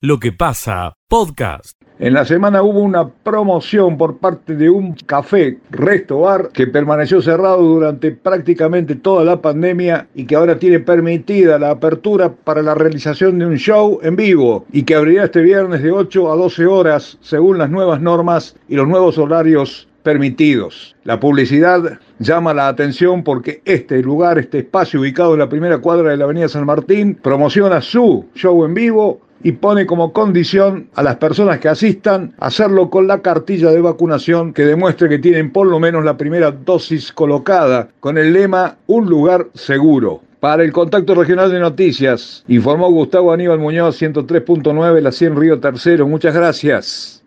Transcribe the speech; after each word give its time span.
Lo 0.00 0.20
que 0.20 0.30
pasa, 0.30 0.92
podcast. 1.08 1.72
En 1.98 2.14
la 2.14 2.24
semana 2.24 2.62
hubo 2.62 2.78
una 2.78 3.08
promoción 3.08 3.98
por 3.98 4.18
parte 4.18 4.54
de 4.54 4.70
un 4.70 4.92
café, 4.94 5.58
Resto 5.70 6.20
Bar, 6.20 6.50
que 6.52 6.68
permaneció 6.68 7.20
cerrado 7.20 7.60
durante 7.64 8.12
prácticamente 8.12 8.94
toda 8.94 9.24
la 9.24 9.42
pandemia 9.42 10.06
y 10.14 10.24
que 10.24 10.36
ahora 10.36 10.56
tiene 10.56 10.78
permitida 10.78 11.58
la 11.58 11.70
apertura 11.70 12.32
para 12.32 12.62
la 12.62 12.76
realización 12.76 13.40
de 13.40 13.46
un 13.46 13.56
show 13.56 13.98
en 14.04 14.14
vivo 14.14 14.64
y 14.70 14.84
que 14.84 14.94
abrirá 14.94 15.24
este 15.24 15.40
viernes 15.40 15.82
de 15.82 15.90
8 15.90 16.30
a 16.30 16.36
12 16.36 16.66
horas 16.66 17.18
según 17.20 17.58
las 17.58 17.68
nuevas 17.68 18.00
normas 18.00 18.54
y 18.68 18.76
los 18.76 18.86
nuevos 18.86 19.18
horarios 19.18 19.88
permitidos. 20.02 20.96
La 21.04 21.20
publicidad 21.20 21.98
llama 22.18 22.54
la 22.54 22.68
atención 22.68 23.24
porque 23.24 23.62
este 23.64 24.02
lugar, 24.02 24.38
este 24.38 24.58
espacio 24.58 25.00
ubicado 25.00 25.34
en 25.34 25.40
la 25.40 25.48
primera 25.48 25.78
cuadra 25.78 26.10
de 26.10 26.16
la 26.16 26.24
Avenida 26.24 26.48
San 26.48 26.66
Martín, 26.66 27.18
promociona 27.20 27.80
su 27.80 28.26
show 28.34 28.64
en 28.64 28.74
vivo 28.74 29.20
y 29.42 29.52
pone 29.52 29.86
como 29.86 30.12
condición 30.12 30.88
a 30.94 31.02
las 31.02 31.16
personas 31.16 31.58
que 31.58 31.68
asistan 31.68 32.34
hacerlo 32.38 32.90
con 32.90 33.06
la 33.06 33.22
cartilla 33.22 33.70
de 33.70 33.80
vacunación 33.80 34.52
que 34.52 34.64
demuestre 34.64 35.08
que 35.08 35.18
tienen 35.18 35.52
por 35.52 35.66
lo 35.66 35.78
menos 35.78 36.04
la 36.04 36.16
primera 36.16 36.50
dosis 36.50 37.12
colocada, 37.12 37.88
con 38.00 38.18
el 38.18 38.32
lema 38.32 38.76
Un 38.86 39.06
lugar 39.06 39.46
seguro. 39.54 40.22
Para 40.40 40.62
el 40.62 40.72
Contacto 40.72 41.16
Regional 41.16 41.50
de 41.50 41.58
Noticias, 41.58 42.44
informó 42.46 42.90
Gustavo 42.92 43.32
Aníbal 43.32 43.58
Muñoz, 43.58 44.00
103.9, 44.00 45.00
La 45.00 45.10
100 45.10 45.36
Río 45.36 45.58
Tercero. 45.58 46.06
Muchas 46.06 46.32
gracias. 46.32 47.24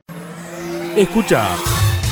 Escucha 0.96 1.46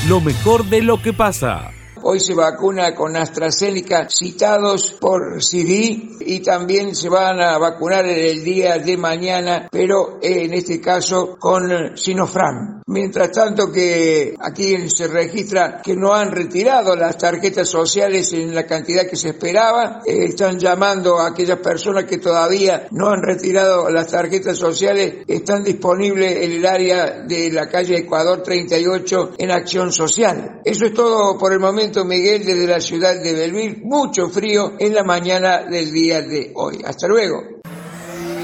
lo 0.08 0.22
mejor 0.22 0.66
de 0.66 0.82
lo 0.82 1.02
que 1.02 1.14
pasa. 1.14 1.72
Hoy 2.02 2.20
se 2.22 2.34
vacuna 2.34 2.96
con 2.96 3.18
AstraZeneca 3.18 4.08
citados 4.10 4.92
por 4.94 5.44
CD 5.44 6.16
y 6.22 6.40
también 6.40 6.96
se 6.96 7.10
van 7.10 7.42
a 7.42 7.58
vacunar 7.58 8.06
el 8.06 8.44
día 8.44 8.78
de 8.78 8.96
mañana, 8.96 9.68
pero 9.70 10.18
en 10.22 10.54
este 10.54 10.80
caso 10.80 11.36
con 11.38 11.98
Sinopharm. 11.98 12.79
Mientras 12.90 13.32
tanto 13.32 13.72
que 13.72 14.34
aquí 14.40 14.90
se 14.90 15.08
registra 15.08 15.80
que 15.80 15.96
no 15.96 16.12
han 16.12 16.32
retirado 16.32 16.96
las 16.96 17.20
tarjetas 17.20 17.70
sociales 17.70 18.34
en 18.34 18.56
la 18.56 18.66
cantidad 18.66 19.08
que 19.08 19.16
se 19.16 19.30
esperaba, 19.30 20.02
eh, 20.04 20.26
están 20.26 20.58
llamando 20.58 21.20
a 21.20 21.28
aquellas 21.28 21.60
personas 21.60 22.06
que 22.06 22.18
todavía 22.18 22.88
no 22.90 23.10
han 23.10 23.22
retirado 23.22 23.92
las 23.92 24.08
tarjetas 24.08 24.58
sociales, 24.58 25.18
están 25.28 25.64
disponibles 25.64 26.38
en 26.44 26.52
el 26.52 26.66
área 26.66 27.22
de 27.28 27.52
la 27.52 27.70
calle 27.70 28.00
Ecuador 28.00 28.42
38 28.42 29.34
en 29.38 29.52
Acción 29.52 29.92
Social. 29.92 30.60
Eso 30.66 30.86
es 30.86 30.94
todo 30.96 31.38
por 31.38 31.54
el 31.54 31.60
momento 31.60 32.04
Miguel 32.06 32.44
desde 32.44 32.66
la 32.66 32.82
ciudad 32.82 33.22
de 33.22 33.34
Belville. 33.34 33.82
Mucho 33.84 34.30
frío 34.30 34.74
en 34.80 34.96
la 34.96 35.04
mañana 35.04 35.62
del 35.64 35.92
día 35.92 36.24
de 36.24 36.54
hoy. 36.56 36.82
Hasta 36.84 37.08
luego. 37.08 37.44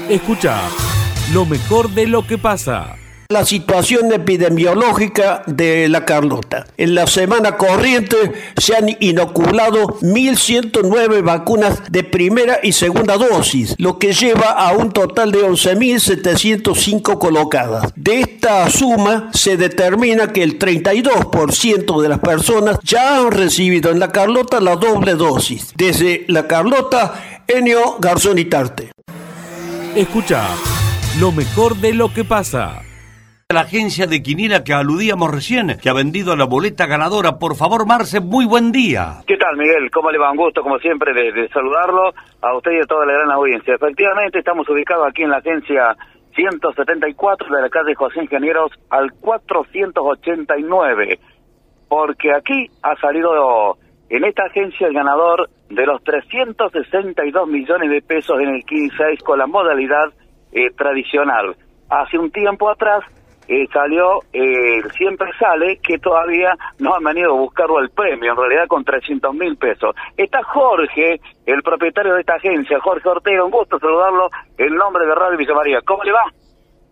Escucha 0.08 0.56
lo 1.32 1.44
mejor 1.44 1.90
de 1.90 2.06
lo 2.06 2.24
que 2.24 2.38
pasa 2.38 2.96
la 3.28 3.44
situación 3.44 4.12
epidemiológica 4.12 5.42
de 5.46 5.88
la 5.88 6.04
Carlota. 6.04 6.66
En 6.76 6.94
la 6.94 7.06
semana 7.06 7.56
corriente 7.56 8.16
se 8.56 8.76
han 8.76 8.96
inoculado 9.00 9.98
1.109 10.00 11.22
vacunas 11.24 11.82
de 11.90 12.04
primera 12.04 12.60
y 12.62 12.72
segunda 12.72 13.16
dosis, 13.16 13.74
lo 13.78 13.98
que 13.98 14.12
lleva 14.12 14.50
a 14.50 14.72
un 14.72 14.92
total 14.92 15.32
de 15.32 15.40
11.705 15.40 17.18
colocadas. 17.18 17.92
De 17.96 18.20
esta 18.20 18.68
suma 18.70 19.30
se 19.32 19.56
determina 19.56 20.32
que 20.32 20.42
el 20.42 20.58
32% 20.58 22.00
de 22.00 22.08
las 22.08 22.20
personas 22.20 22.78
ya 22.82 23.18
han 23.18 23.32
recibido 23.32 23.90
en 23.90 23.98
la 23.98 24.12
Carlota 24.12 24.60
la 24.60 24.76
doble 24.76 25.14
dosis. 25.14 25.72
Desde 25.76 26.24
la 26.28 26.46
Carlota, 26.46 27.42
Enio 27.48 27.96
Garzón 27.98 28.38
y 28.38 28.44
Tarte. 28.44 28.92
Escucha 29.94 30.46
lo 31.18 31.32
mejor 31.32 31.76
de 31.76 31.94
lo 31.94 32.12
que 32.12 32.24
pasa 32.24 32.82
la 33.54 33.60
agencia 33.60 34.08
de 34.08 34.24
Quiniela 34.24 34.64
que 34.64 34.72
aludíamos 34.72 35.30
recién, 35.30 35.78
que 35.80 35.88
ha 35.88 35.92
vendido 35.92 36.34
la 36.34 36.46
boleta 36.46 36.86
ganadora. 36.86 37.38
Por 37.38 37.54
favor, 37.54 37.86
Marce, 37.86 38.18
muy 38.18 38.44
buen 38.44 38.72
día. 38.72 39.22
¿Qué 39.24 39.36
tal, 39.36 39.56
Miguel? 39.56 39.88
¿Cómo 39.92 40.10
le 40.10 40.18
va? 40.18 40.32
Un 40.32 40.36
gusto, 40.36 40.64
como 40.64 40.80
siempre, 40.80 41.14
de, 41.14 41.48
saludarlo 41.50 42.12
a 42.42 42.56
usted 42.56 42.72
y 42.72 42.80
a 42.80 42.86
toda 42.86 43.06
la 43.06 43.12
gran 43.12 43.30
audiencia. 43.30 43.76
Efectivamente, 43.76 44.40
estamos 44.40 44.68
ubicados 44.68 45.06
aquí 45.06 45.22
en 45.22 45.30
la 45.30 45.36
agencia 45.36 45.94
174 46.34 47.54
de 47.54 47.62
la 47.62 47.70
calle 47.70 47.94
José 47.94 48.24
Ingenieros 48.24 48.72
al 48.90 49.12
489, 49.12 51.20
porque 51.86 52.32
aquí 52.32 52.66
ha 52.82 52.96
salido 52.96 53.78
en 54.08 54.24
esta 54.24 54.46
agencia 54.46 54.88
el 54.88 54.92
ganador 54.92 55.48
de 55.70 55.86
los 55.86 56.02
362 56.02 57.46
millones 57.46 57.90
de 57.90 58.02
pesos 58.02 58.40
en 58.40 58.48
el 58.48 58.64
15 58.64 59.18
con 59.24 59.38
la 59.38 59.46
modalidad 59.46 60.12
eh, 60.50 60.72
tradicional. 60.76 61.54
Hace 61.88 62.18
un 62.18 62.32
tiempo 62.32 62.68
atrás 62.68 63.04
eh, 63.48 63.66
salió, 63.72 64.20
eh, 64.32 64.82
siempre 64.96 65.30
sale 65.38 65.78
que 65.78 65.98
todavía 65.98 66.54
no 66.78 66.94
han 66.94 67.04
venido 67.04 67.32
a 67.32 67.38
buscarlo 67.38 67.78
el 67.80 67.90
premio, 67.90 68.32
en 68.32 68.36
realidad 68.36 68.66
con 68.68 68.84
300 68.84 69.34
mil 69.34 69.56
pesos. 69.56 69.94
Está 70.16 70.42
Jorge, 70.42 71.20
el 71.46 71.62
propietario 71.62 72.14
de 72.14 72.20
esta 72.20 72.34
agencia, 72.34 72.80
Jorge 72.80 73.08
Ortega, 73.08 73.44
un 73.44 73.50
gusto 73.50 73.78
saludarlo 73.78 74.30
en 74.58 74.74
nombre 74.74 75.06
de 75.06 75.14
Radio 75.14 75.38
Villa 75.38 75.54
María. 75.54 75.80
¿Cómo 75.86 76.02
le 76.02 76.12
va? 76.12 76.24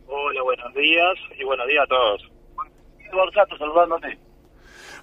Hola, 0.06 0.42
buenos 0.42 0.74
días 0.74 1.14
y 1.38 1.44
buenos 1.44 1.66
días 1.66 1.84
a 1.84 1.86
todos. 1.86 2.30
Borsato 3.12 3.56
saludándote. 3.56 4.18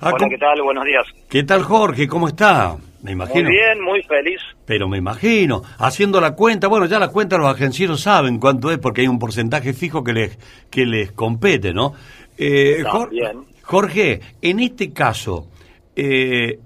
Ah, 0.01 0.11
Hola, 0.13 0.27
¿qué 0.29 0.37
tal? 0.37 0.61
Buenos 0.61 0.83
días. 0.85 1.05
¿Qué 1.29 1.43
tal, 1.43 1.63
Jorge? 1.63 2.07
¿Cómo 2.07 2.27
está? 2.27 2.75
Me 3.03 3.11
imagino. 3.11 3.49
Muy 3.49 3.57
bien, 3.57 3.81
muy 3.81 4.03
feliz. 4.03 4.39
Pero 4.65 4.87
me 4.87 4.97
imagino, 4.97 5.63
haciendo 5.79 6.21
la 6.21 6.35
cuenta, 6.35 6.67
bueno, 6.67 6.85
ya 6.85 6.99
la 6.99 7.09
cuenta 7.09 7.37
los 7.37 7.47
agencieros 7.47 8.01
saben 8.01 8.39
cuánto 8.39 8.71
es 8.71 8.77
porque 8.77 9.01
hay 9.01 9.07
un 9.07 9.19
porcentaje 9.19 9.73
fijo 9.73 10.03
que 10.03 10.13
les, 10.13 10.37
que 10.69 10.85
les 10.85 11.11
compete, 11.11 11.73
¿no? 11.73 11.93
Eh, 12.37 12.83
Jorge, 13.63 14.19
en 14.41 14.59
este 14.59 14.93
caso, 14.93 15.47
eh, 15.95 16.59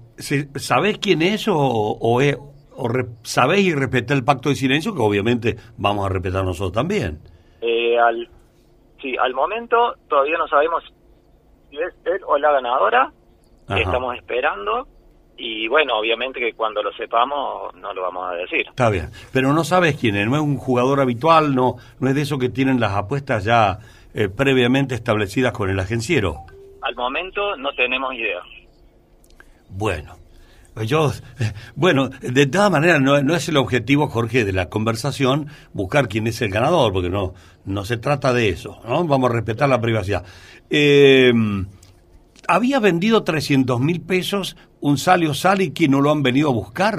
¿sabés 0.56 0.98
quién 0.98 1.22
es 1.22 1.48
o, 1.48 1.56
o, 1.56 2.20
sabés 3.22 3.60
y 3.60 3.74
respetar 3.74 4.16
el 4.16 4.24
pacto 4.24 4.48
de 4.48 4.54
silencio 4.54 4.94
que 4.94 5.00
obviamente 5.00 5.56
vamos 5.76 6.06
a 6.06 6.08
respetar 6.08 6.44
nosotros 6.44 6.72
también? 6.72 7.18
Eh, 7.60 7.98
al, 7.98 8.28
sí, 9.00 9.14
al 9.18 9.34
momento 9.34 9.94
todavía 10.08 10.36
no 10.38 10.46
sabemos 10.48 10.82
si 11.70 11.76
es 11.78 11.94
él 12.04 12.20
o 12.26 12.36
la 12.38 12.52
ganadora. 12.52 13.12
Estamos 13.68 14.14
esperando 14.16 14.86
y 15.36 15.68
bueno, 15.68 15.98
obviamente 15.98 16.40
que 16.40 16.54
cuando 16.54 16.82
lo 16.82 16.92
sepamos 16.92 17.74
no 17.74 17.92
lo 17.92 18.02
vamos 18.02 18.30
a 18.30 18.34
decir. 18.34 18.66
Está 18.68 18.90
bien, 18.90 19.10
pero 19.32 19.52
no 19.52 19.64
sabes 19.64 19.96
quién 19.96 20.16
es, 20.16 20.26
no 20.26 20.36
es 20.36 20.42
un 20.42 20.56
jugador 20.56 21.00
habitual, 21.00 21.54
no, 21.54 21.76
no 22.00 22.08
es 22.08 22.14
de 22.14 22.22
eso 22.22 22.38
que 22.38 22.48
tienen 22.48 22.80
las 22.80 22.92
apuestas 22.92 23.44
ya 23.44 23.78
eh, 24.14 24.28
previamente 24.28 24.94
establecidas 24.94 25.52
con 25.52 25.68
el 25.68 25.78
agenciero. 25.78 26.44
Al 26.82 26.94
momento 26.94 27.56
no 27.56 27.72
tenemos 27.74 28.14
idea. 28.14 28.40
Bueno, 29.68 30.16
yo, 30.84 31.12
bueno, 31.74 32.08
de 32.20 32.46
todas 32.46 32.70
maneras 32.70 33.00
no, 33.00 33.20
no, 33.22 33.34
es 33.34 33.48
el 33.48 33.56
objetivo, 33.58 34.08
Jorge, 34.08 34.44
de 34.44 34.52
la 34.52 34.68
conversación 34.70 35.48
buscar 35.72 36.08
quién 36.08 36.26
es 36.26 36.40
el 36.40 36.50
ganador, 36.50 36.92
porque 36.92 37.10
no, 37.10 37.34
no 37.64 37.84
se 37.84 37.98
trata 37.98 38.32
de 38.32 38.48
eso, 38.48 38.80
¿no? 38.86 39.04
Vamos 39.04 39.30
a 39.30 39.34
respetar 39.34 39.68
la 39.68 39.80
privacidad. 39.80 40.24
Eh, 40.70 41.32
había 42.48 42.80
vendido 42.80 43.24
300 43.24 43.80
mil 43.80 44.00
pesos 44.00 44.56
un 44.86 44.98
Salio 44.98 45.34
Sali 45.34 45.72
que 45.74 45.88
no 45.88 46.00
lo 46.00 46.12
han 46.12 46.22
venido 46.22 46.48
a 46.48 46.52
buscar. 46.52 46.94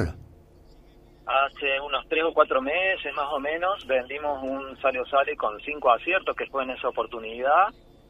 Hace 1.25 1.79
unos 1.79 2.05
tres 2.09 2.23
o 2.25 2.33
cuatro 2.33 2.61
meses 2.61 3.13
más 3.15 3.27
o 3.31 3.39
menos 3.39 3.87
vendimos 3.87 4.43
un 4.43 4.77
Salio 4.81 5.05
Sali 5.05 5.37
con 5.37 5.57
cinco 5.61 5.89
aciertos 5.91 6.35
que 6.35 6.45
fue 6.47 6.63
en 6.63 6.71
esa 6.71 6.89
oportunidad. 6.89 7.69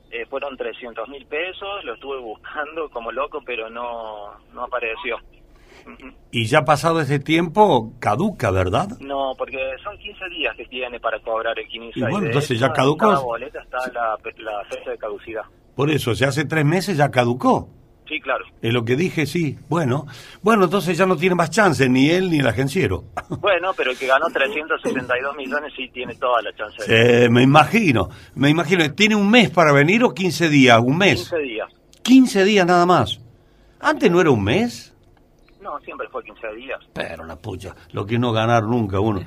Eh, 0.09 0.25
fueron 0.25 0.57
300 0.57 1.09
mil 1.09 1.25
pesos, 1.27 1.83
lo 1.83 1.93
estuve 1.93 2.17
buscando 2.19 2.89
como 2.89 3.11
loco, 3.11 3.41
pero 3.45 3.69
no, 3.69 4.39
no 4.51 4.63
apareció. 4.63 5.17
Y 6.31 6.45
ya 6.45 6.65
pasado 6.65 6.99
ese 6.99 7.19
tiempo, 7.19 7.93
caduca, 7.99 8.49
¿verdad? 8.49 8.87
No, 8.99 9.33
porque 9.37 9.59
son 9.83 9.95
15 9.97 10.29
días 10.29 10.55
que 10.55 10.65
tiene 10.65 10.99
para 10.99 11.19
cobrar 11.19 11.59
el 11.59 11.67
15 11.67 11.99
Y 11.99 12.01
bueno, 12.01 12.25
entonces 12.25 12.59
ya 12.59 12.71
caducó. 12.73 13.11
La 13.11 13.19
boleta 13.19 13.61
está 13.61 13.77
la, 13.93 14.17
la 14.37 14.65
fecha 14.65 14.89
de 14.89 14.97
caducidad. 14.97 15.43
Por 15.75 15.91
eso, 15.91 16.15
si 16.15 16.23
hace 16.23 16.45
tres 16.45 16.65
meses 16.65 16.97
ya 16.97 17.11
caducó. 17.11 17.76
Sí, 18.07 18.19
claro. 18.21 18.45
Es 18.61 18.73
lo 18.73 18.85
que 18.85 18.95
dije, 18.95 19.25
sí. 19.25 19.57
Bueno, 19.67 20.05
bueno, 20.41 20.65
entonces 20.65 20.97
ya 20.97 21.05
no 21.05 21.17
tiene 21.17 21.35
más 21.35 21.49
chance, 21.49 21.89
ni 21.89 22.09
él 22.09 22.29
ni 22.29 22.39
el 22.39 22.47
agenciero. 22.47 23.05
Bueno, 23.29 23.71
pero 23.75 23.91
el 23.91 23.97
que 23.97 24.07
ganó 24.07 24.25
362 24.27 25.35
millones 25.35 25.73
sí 25.75 25.89
tiene 25.89 26.15
toda 26.15 26.41
la 26.41 26.53
chance. 26.53 26.91
De... 26.91 27.29
me 27.29 27.43
imagino, 27.43 28.09
me 28.35 28.49
imagino. 28.49 28.89
¿Tiene 28.93 29.15
un 29.15 29.29
mes 29.29 29.49
para 29.49 29.71
venir 29.71 30.03
o 30.03 30.13
15 30.13 30.49
días? 30.49 30.79
¿Un 30.79 30.97
mes? 30.97 31.29
15 31.29 31.37
días. 31.39 31.69
15 32.03 32.43
días 32.43 32.65
nada 32.65 32.85
más. 32.85 33.19
¿Antes 33.79 34.09
no 34.09 34.21
era 34.21 34.31
un 34.31 34.43
mes? 34.43 34.93
No, 35.61 35.79
siempre 35.79 36.07
fue 36.09 36.23
15 36.23 36.53
días. 36.55 36.79
Pero 36.93 37.25
la 37.25 37.35
pucha, 37.35 37.75
lo 37.91 38.05
que 38.05 38.17
no 38.17 38.31
ganar 38.31 38.63
nunca 38.63 38.99
uno. 38.99 39.21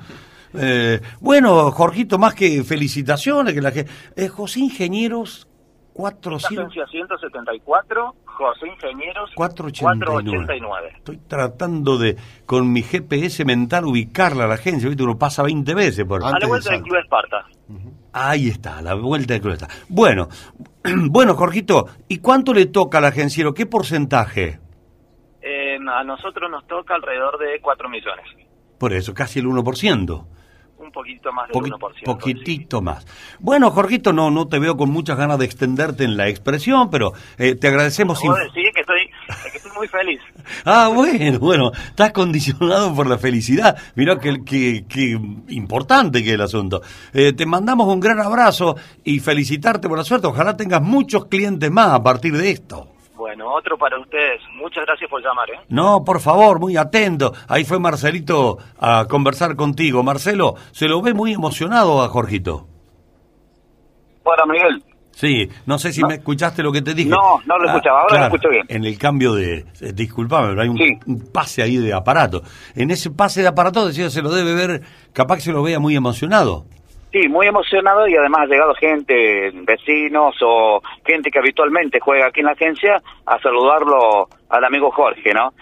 Eh, 0.53 0.99
bueno, 1.19 1.71
Jorgito, 1.71 2.17
más 2.17 2.33
que 2.33 2.63
felicitaciones, 2.63 3.53
que 3.53 3.61
la 3.61 3.71
que 3.71 3.85
eh, 4.15 4.27
José 4.27 4.59
Ingenieros 4.61 5.47
474, 5.93 8.15
José 8.25 8.67
Ingenieros 8.67 9.31
489. 9.35 10.93
Estoy 10.97 11.17
tratando 11.27 11.97
de, 11.97 12.15
con 12.45 12.71
mi 12.71 12.81
GPS 12.81 13.45
mental, 13.45 13.85
ubicarla 13.85 14.45
a 14.45 14.47
la 14.47 14.55
agencia. 14.55 14.89
¿viste? 14.89 15.03
Uno 15.03 15.17
pasa 15.17 15.43
20 15.43 15.73
veces 15.75 16.05
por 16.05 16.23
A 16.23 16.31
la 16.39 16.47
vuelta 16.47 16.71
del 16.71 16.83
Club 16.83 16.97
Esparta. 16.97 17.45
Ahí 18.13 18.49
está, 18.49 18.81
la 18.81 18.95
vuelta 18.95 19.33
de 19.33 19.41
crueta. 19.41 19.67
Bueno, 19.89 20.27
bueno, 21.09 21.35
Jorgito, 21.35 21.87
¿y 22.07 22.19
cuánto 22.19 22.53
le 22.53 22.67
toca 22.67 22.97
al 22.97 23.05
agenciero? 23.05 23.53
¿Qué 23.53 23.65
porcentaje? 23.65 24.59
Eh, 25.41 25.75
a 25.75 26.03
nosotros 26.03 26.49
nos 26.49 26.65
toca 26.67 26.95
alrededor 26.95 27.37
de 27.37 27.59
4 27.61 27.89
millones. 27.89 28.25
Por 28.77 28.93
eso, 28.93 29.13
casi 29.13 29.39
el 29.39 29.45
1%. 29.45 30.25
Un 30.81 30.91
poquito 30.91 31.31
más 31.31 31.47
del 31.47 31.55
Poqui- 31.61 31.69
1%. 31.77 32.03
poquitito 32.05 32.81
más. 32.81 33.05
Bueno, 33.39 33.69
Jorgito, 33.71 34.11
no, 34.13 34.31
no 34.31 34.47
te 34.47 34.57
veo 34.59 34.75
con 34.75 34.89
muchas 34.89 35.15
ganas 35.17 35.37
de 35.37 35.45
extenderte 35.45 36.03
en 36.03 36.17
la 36.17 36.27
expresión, 36.27 36.89
pero 36.89 37.13
eh, 37.37 37.55
te 37.55 37.67
agradecemos. 37.67 38.19
inf- 38.23 38.51
decís 38.53 38.71
que 38.73 38.81
estoy, 38.81 39.09
que 39.51 39.57
estoy 39.57 39.71
muy 39.77 39.87
feliz. 39.87 40.19
Ah, 40.65 40.89
bueno, 40.93 41.39
bueno, 41.39 41.71
estás 41.71 42.11
condicionado 42.11 42.93
por 42.93 43.07
la 43.07 43.17
felicidad. 43.17 43.77
Mirá 43.95 44.17
que, 44.19 44.43
que, 44.43 44.85
que 44.87 45.19
importante 45.49 46.21
que 46.23 46.29
es 46.29 46.35
el 46.35 46.41
asunto. 46.41 46.81
Eh, 47.13 47.33
te 47.33 47.45
mandamos 47.45 47.87
un 47.87 47.99
gran 47.99 48.19
abrazo 48.19 48.75
y 49.03 49.19
felicitarte 49.19 49.87
por 49.87 49.97
la 49.97 50.03
suerte. 50.03 50.27
Ojalá 50.27 50.57
tengas 50.57 50.81
muchos 50.81 51.25
clientes 51.25 51.69
más 51.71 51.89
a 51.93 52.03
partir 52.03 52.35
de 52.35 52.51
esto. 52.51 52.87
Bueno, 53.33 53.53
otro 53.53 53.77
para 53.77 53.97
ustedes. 53.97 54.41
Muchas 54.55 54.85
gracias 54.85 55.09
por 55.09 55.23
llamar, 55.23 55.49
¿eh? 55.51 55.59
No, 55.69 56.03
por 56.03 56.19
favor, 56.19 56.59
muy 56.59 56.75
atento. 56.75 57.31
Ahí 57.47 57.63
fue 57.63 57.79
Marcelito 57.79 58.57
a 58.77 59.05
conversar 59.09 59.55
contigo. 59.55 60.03
Marcelo, 60.03 60.55
se 60.73 60.89
lo 60.89 61.01
ve 61.01 61.13
muy 61.13 61.31
emocionado 61.31 62.01
a 62.01 62.09
Jorgito. 62.09 62.67
Bueno, 64.25 64.43
Miguel, 64.47 64.83
Sí, 65.13 65.47
no 65.65 65.77
sé 65.77 65.93
si 65.93 66.03
me 66.03 66.15
escuchaste 66.15 66.61
lo 66.63 66.71
que 66.73 66.81
te 66.81 66.93
dije. 66.93 67.09
No, 67.09 67.39
no 67.45 67.57
lo 67.57 67.67
escuchaba, 67.69 68.01
ahora 68.01 68.19
lo 68.19 68.25
escucho 68.25 68.49
bien. 68.49 68.65
En 68.69 68.83
el 68.85 68.97
cambio 68.97 69.33
de. 69.33 69.65
eh, 69.79 69.93
disculpame, 69.93 70.49
pero 70.49 70.61
hay 70.61 70.69
un, 70.69 70.77
Sí. 70.77 70.89
un 71.05 71.31
pase 71.31 71.61
ahí 71.61 71.77
de 71.77 71.93
aparato. 71.93 72.41
En 72.75 72.91
ese 72.91 73.11
pase 73.11 73.41
de 73.41 73.47
aparato, 73.47 73.87
decía, 73.87 74.09
se 74.09 74.21
lo 74.21 74.29
debe 74.29 74.53
ver, 74.55 74.81
capaz 75.13 75.35
que 75.37 75.41
se 75.41 75.51
lo 75.53 75.63
vea 75.63 75.79
muy 75.79 75.95
emocionado. 75.95 76.65
Sí, 77.11 77.27
muy 77.27 77.47
emocionado 77.47 78.07
y 78.07 78.15
además 78.15 78.41
ha 78.41 78.45
llegado 78.45 78.73
gente, 78.75 79.51
vecinos 79.63 80.35
o 80.41 80.81
gente 81.05 81.29
que 81.29 81.39
habitualmente 81.39 81.99
juega 81.99 82.27
aquí 82.27 82.39
en 82.39 82.47
la 82.47 82.53
agencia 82.53 83.01
a 83.25 83.39
saludarlo 83.39 84.27
al 84.49 84.63
amigo 84.63 84.91
Jorge, 84.91 85.33
¿no? 85.33 85.53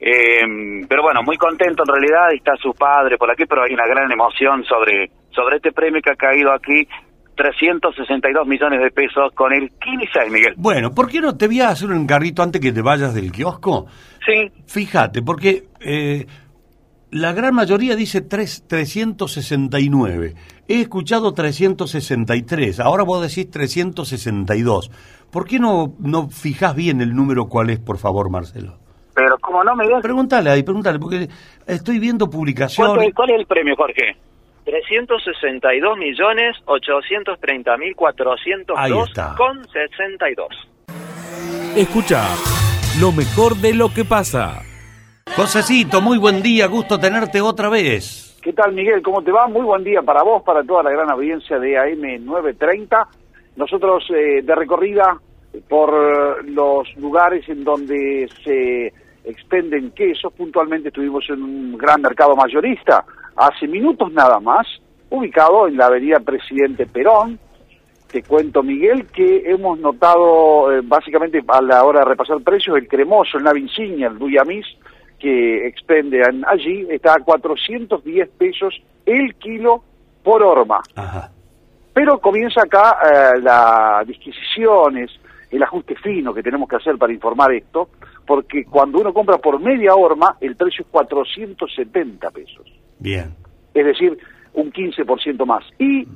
Eh, 0.00 0.84
pero 0.88 1.02
bueno, 1.02 1.22
muy 1.22 1.36
contento 1.36 1.82
en 1.82 1.92
realidad, 1.92 2.32
está 2.32 2.52
su 2.56 2.72
padre 2.72 3.18
por 3.18 3.30
aquí, 3.30 3.44
pero 3.46 3.64
hay 3.64 3.74
una 3.74 3.86
gran 3.86 4.10
emoción 4.10 4.64
sobre, 4.64 5.10
sobre 5.30 5.56
este 5.56 5.72
premio 5.72 6.00
que 6.00 6.10
ha 6.10 6.16
caído 6.16 6.52
aquí, 6.52 6.86
362 7.34 8.46
millones 8.46 8.80
de 8.80 8.90
pesos 8.90 9.32
con 9.34 9.52
el 9.52 9.70
15, 9.70 10.30
Miguel. 10.30 10.54
Bueno, 10.56 10.92
¿por 10.92 11.08
qué 11.08 11.20
no 11.20 11.36
te 11.36 11.46
voy 11.46 11.60
a 11.60 11.68
hacer 11.68 11.88
un 11.90 12.02
encarrito 12.02 12.42
antes 12.42 12.60
que 12.60 12.72
te 12.72 12.82
vayas 12.82 13.14
del 13.14 13.32
kiosco? 13.32 13.86
Sí, 14.24 14.50
Fíjate, 14.66 15.22
porque 15.22 15.64
eh, 15.80 16.26
la 17.10 17.32
gran 17.32 17.54
mayoría 17.54 17.96
dice 17.96 18.20
tres- 18.20 18.64
369. 18.66 20.34
He 20.68 20.80
escuchado 20.80 21.32
363, 21.32 22.80
ahora 22.80 23.02
vos 23.04 23.22
decís 23.22 23.50
362. 23.50 24.90
¿Por 25.30 25.46
qué 25.46 25.58
no, 25.58 25.94
no 25.98 26.28
fijás 26.30 26.74
bien 26.74 27.00
el 27.00 27.14
número 27.14 27.46
cuál 27.48 27.70
es, 27.70 27.78
por 27.78 27.98
favor, 27.98 28.30
Marcelo? 28.30 28.78
pero 29.14 29.36
como 29.38 29.64
no, 29.64 29.74
Miguel, 29.74 30.00
Pregúntale 30.00 30.48
ahí, 30.48 30.62
pregúntale, 30.62 31.00
porque 31.00 31.28
estoy 31.66 31.98
viendo 31.98 32.26
¿cuánto 32.26 32.36
publicaciones. 32.38 33.08
es- 33.08 33.14
¿cuál 33.14 33.30
es 33.30 33.40
el 33.40 33.46
premio, 33.46 33.74
Jorge? 33.74 34.16
362 34.64 35.98
millones 35.98 36.54
830 36.66 37.76
mil 37.78 37.88
Ahí 37.88 37.94
402 37.94 39.08
está. 39.08 39.34
con 39.36 39.64
62. 39.72 40.46
Escucha 41.74 42.28
lo 43.00 43.10
mejor 43.10 43.56
de 43.56 43.74
lo 43.74 43.92
que 43.92 44.04
pasa. 44.04 44.62
Josecito, 45.36 46.00
muy 46.00 46.18
buen 46.18 46.42
día, 46.42 46.66
gusto 46.66 46.98
tenerte 46.98 47.40
otra 47.40 47.68
vez. 47.68 48.38
¿Qué 48.42 48.52
tal, 48.52 48.72
Miguel? 48.72 49.02
¿Cómo 49.02 49.22
te 49.22 49.32
va? 49.32 49.46
Muy 49.48 49.62
buen 49.62 49.84
día 49.84 50.02
para 50.02 50.22
vos, 50.22 50.42
para 50.42 50.62
toda 50.62 50.82
la 50.82 50.90
gran 50.90 51.10
audiencia 51.10 51.58
de 51.58 51.74
AM930. 51.74 53.06
Nosotros 53.56 54.04
eh, 54.10 54.42
de 54.42 54.54
recorrida 54.54 55.20
por 55.68 55.90
eh, 55.90 56.42
los 56.46 56.88
lugares 56.96 57.48
en 57.48 57.64
donde 57.64 58.28
se 58.44 58.92
expenden 59.24 59.90
quesos, 59.90 60.32
puntualmente 60.32 60.88
estuvimos 60.88 61.24
en 61.28 61.42
un 61.42 61.76
gran 61.76 62.00
mercado 62.00 62.34
mayorista 62.34 63.04
hace 63.36 63.68
minutos 63.68 64.12
nada 64.12 64.40
más, 64.40 64.66
ubicado 65.10 65.68
en 65.68 65.76
la 65.76 65.86
avenida 65.86 66.18
Presidente 66.20 66.86
Perón. 66.86 67.38
Te 68.10 68.22
cuento, 68.22 68.62
Miguel, 68.62 69.06
que 69.06 69.42
hemos 69.44 69.78
notado, 69.78 70.72
eh, 70.72 70.80
básicamente 70.82 71.42
a 71.46 71.60
la 71.60 71.84
hora 71.84 72.00
de 72.00 72.06
repasar 72.06 72.40
precios, 72.40 72.76
el 72.76 72.88
cremoso, 72.88 73.38
el 73.38 73.44
Navinciña, 73.44 74.08
el 74.08 74.18
Duyamis, 74.18 74.66
que 75.18 75.66
expenden 75.66 76.44
allí, 76.46 76.86
está 76.90 77.14
a 77.14 77.24
410 77.24 78.28
pesos 78.30 78.80
el 79.04 79.34
kilo 79.36 79.82
por 80.22 80.42
horma. 80.42 80.80
Ajá. 80.94 81.30
Pero 81.92 82.20
comienza 82.20 82.62
acá 82.62 82.98
eh, 83.02 83.40
las 83.40 84.06
disquisiciones, 84.06 85.10
el 85.50 85.62
ajuste 85.62 85.96
fino 85.96 86.32
que 86.32 86.42
tenemos 86.42 86.68
que 86.68 86.76
hacer 86.76 86.96
para 86.96 87.12
informar 87.12 87.52
esto, 87.52 87.88
porque 88.26 88.64
cuando 88.64 89.00
uno 89.00 89.12
compra 89.12 89.38
por 89.38 89.58
media 89.58 89.94
horma, 89.94 90.36
el 90.40 90.54
precio 90.54 90.82
es 90.82 90.88
470 90.90 92.30
pesos 92.30 92.70
Bien. 92.98 93.34
es 93.74 93.84
decir, 93.84 94.18
un 94.52 94.72
15% 94.72 95.44
más. 95.46 95.64
Y 95.78 96.06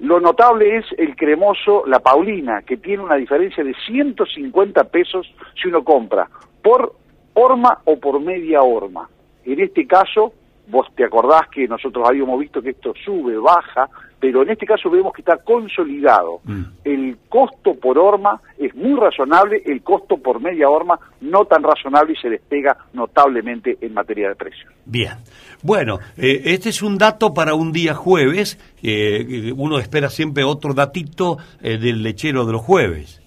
lo 0.00 0.20
notable 0.20 0.76
es 0.76 0.84
el 0.98 1.16
cremoso, 1.16 1.84
la 1.86 2.00
Paulina, 2.00 2.62
que 2.62 2.76
tiene 2.76 3.02
una 3.02 3.16
diferencia 3.16 3.64
de 3.64 3.74
150 3.86 4.84
pesos 4.84 5.32
si 5.60 5.68
uno 5.68 5.82
compra 5.82 6.28
por 6.62 6.94
horma 7.34 7.78
o 7.84 7.98
por 7.98 8.20
media 8.20 8.62
horma. 8.62 9.08
En 9.44 9.60
este 9.60 9.86
caso, 9.86 10.32
vos 10.68 10.86
te 10.94 11.04
acordás 11.04 11.48
que 11.48 11.66
nosotros 11.66 12.08
habíamos 12.08 12.38
visto 12.38 12.62
que 12.62 12.70
esto 12.70 12.92
sube, 13.04 13.36
baja, 13.36 13.88
pero 14.18 14.42
en 14.42 14.50
este 14.50 14.66
caso 14.66 14.88
vemos 14.88 15.12
que 15.12 15.22
está 15.22 15.36
consolidado. 15.38 16.40
Mm. 16.44 16.62
El 16.84 17.16
costo 17.28 17.74
por 17.74 17.98
horma 17.98 18.40
es 18.56 18.74
muy 18.74 18.98
razonable, 18.98 19.62
el 19.66 19.82
costo 19.82 20.16
por 20.16 20.40
media 20.40 20.68
horma 20.68 20.98
no 21.20 21.44
tan 21.44 21.62
razonable 21.62 22.12
y 22.12 22.16
se 22.16 22.30
despega 22.30 22.76
notablemente 22.92 23.78
en 23.80 23.92
materia 23.92 24.28
de 24.28 24.36
precios. 24.36 24.72
Bien. 24.84 25.14
Bueno, 25.62 25.98
eh, 26.16 26.42
este 26.44 26.68
es 26.68 26.82
un 26.82 26.98
dato 26.98 27.34
para 27.34 27.54
un 27.54 27.72
día 27.72 27.94
jueves. 27.94 28.58
eh, 28.82 29.52
uno 29.56 29.78
espera 29.78 30.08
siempre 30.08 30.44
otro 30.44 30.72
datito 30.72 31.38
eh, 31.60 31.78
del 31.78 32.02
lechero 32.02 32.46
de 32.46 32.52
los 32.52 32.62
jueves. 32.62 33.20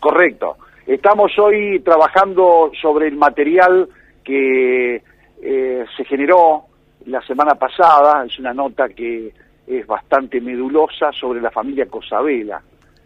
Correcto. 0.00 0.56
Estamos 0.88 1.38
hoy 1.38 1.80
trabajando 1.80 2.72
sobre 2.80 3.08
el 3.08 3.16
material 3.16 3.90
que 4.24 5.02
eh, 5.42 5.84
se 5.94 6.04
generó 6.06 6.64
la 7.04 7.20
semana 7.26 7.56
pasada. 7.56 8.24
Es 8.24 8.38
una 8.38 8.54
nota 8.54 8.88
que 8.88 9.34
es 9.66 9.86
bastante 9.86 10.40
medulosa 10.40 11.12
sobre 11.12 11.42
la 11.42 11.50
familia 11.50 11.84
Cosabela. 11.90 12.62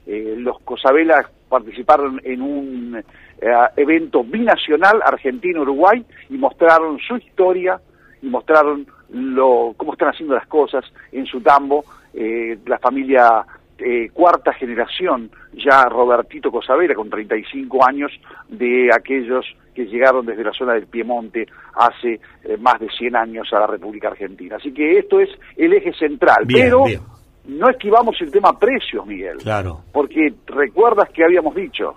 Eh, 0.06 0.36
los 0.38 0.60
Cosabela 0.60 1.28
participaron 1.48 2.20
en 2.22 2.40
un 2.40 3.02
eh, 3.40 3.50
evento 3.76 4.22
binacional 4.22 5.02
Argentina-Uruguay 5.04 6.06
y 6.30 6.34
mostraron 6.34 7.00
su 7.00 7.16
historia 7.16 7.80
y 8.22 8.28
mostraron 8.28 8.86
lo, 9.10 9.74
cómo 9.76 9.94
están 9.94 10.10
haciendo 10.10 10.36
las 10.36 10.46
cosas 10.46 10.84
en 11.10 11.26
su 11.26 11.40
tambo. 11.40 11.84
Eh, 12.14 12.58
la 12.64 12.78
familia 12.78 13.44
eh, 13.78 14.10
cuarta 14.12 14.52
generación, 14.52 15.28
ya 15.52 15.84
Robertito 15.84 16.50
Cosavera, 16.50 16.94
con 16.94 17.10
35 17.10 17.86
años, 17.86 18.10
de 18.48 18.88
aquellos 18.94 19.44
que 19.74 19.86
llegaron 19.86 20.26
desde 20.26 20.44
la 20.44 20.52
zona 20.52 20.74
del 20.74 20.86
Piemonte 20.86 21.46
hace 21.74 22.20
eh, 22.44 22.56
más 22.58 22.78
de 22.80 22.88
100 22.88 23.16
años 23.16 23.48
a 23.52 23.60
la 23.60 23.66
República 23.66 24.08
Argentina. 24.08 24.56
Así 24.56 24.72
que 24.72 24.98
esto 24.98 25.20
es 25.20 25.30
el 25.56 25.72
eje 25.72 25.92
central. 25.94 26.44
Bien, 26.46 26.66
Pero 26.66 26.84
bien. 26.84 27.00
no 27.46 27.68
esquivamos 27.70 28.16
el 28.20 28.30
tema 28.30 28.58
precios, 28.58 29.06
Miguel. 29.06 29.38
Claro. 29.38 29.80
Porque 29.92 30.34
recuerdas 30.46 31.08
que 31.10 31.24
habíamos 31.24 31.54
dicho 31.54 31.96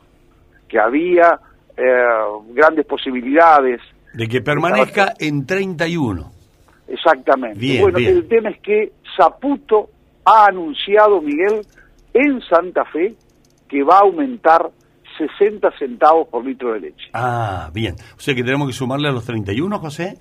que 0.68 0.80
había 0.80 1.40
eh, 1.78 1.84
grandes 2.54 2.86
posibilidades 2.86 3.82
De 4.14 4.28
que 4.28 4.42
permanezca 4.42 5.14
en 5.20 5.46
31. 5.46 6.32
Exactamente. 6.88 7.60
Bien, 7.60 7.82
bueno, 7.82 7.98
el 7.98 8.28
tema 8.28 8.50
es 8.50 8.60
que 8.62 8.92
Zaputo 9.18 9.90
ha 10.24 10.48
anunciado, 10.48 11.22
Miguel, 11.22 11.62
en 12.14 12.42
Santa 12.42 12.86
Fe, 12.86 13.16
que 13.76 13.84
va 13.84 13.98
a 13.98 14.04
aumentar 14.04 14.72
60 15.18 15.70
centavos 15.78 16.30
por 16.30 16.46
litro 16.46 16.72
de 16.72 16.80
leche. 16.80 17.10
Ah, 17.12 17.70
bien. 17.74 17.96
O 18.16 18.22
sea 18.22 18.34
que 18.34 18.42
tenemos 18.42 18.68
que 18.68 18.74
sumarle 18.74 19.10
a 19.10 19.12
los 19.12 19.26
31, 19.26 19.80
José. 19.80 20.18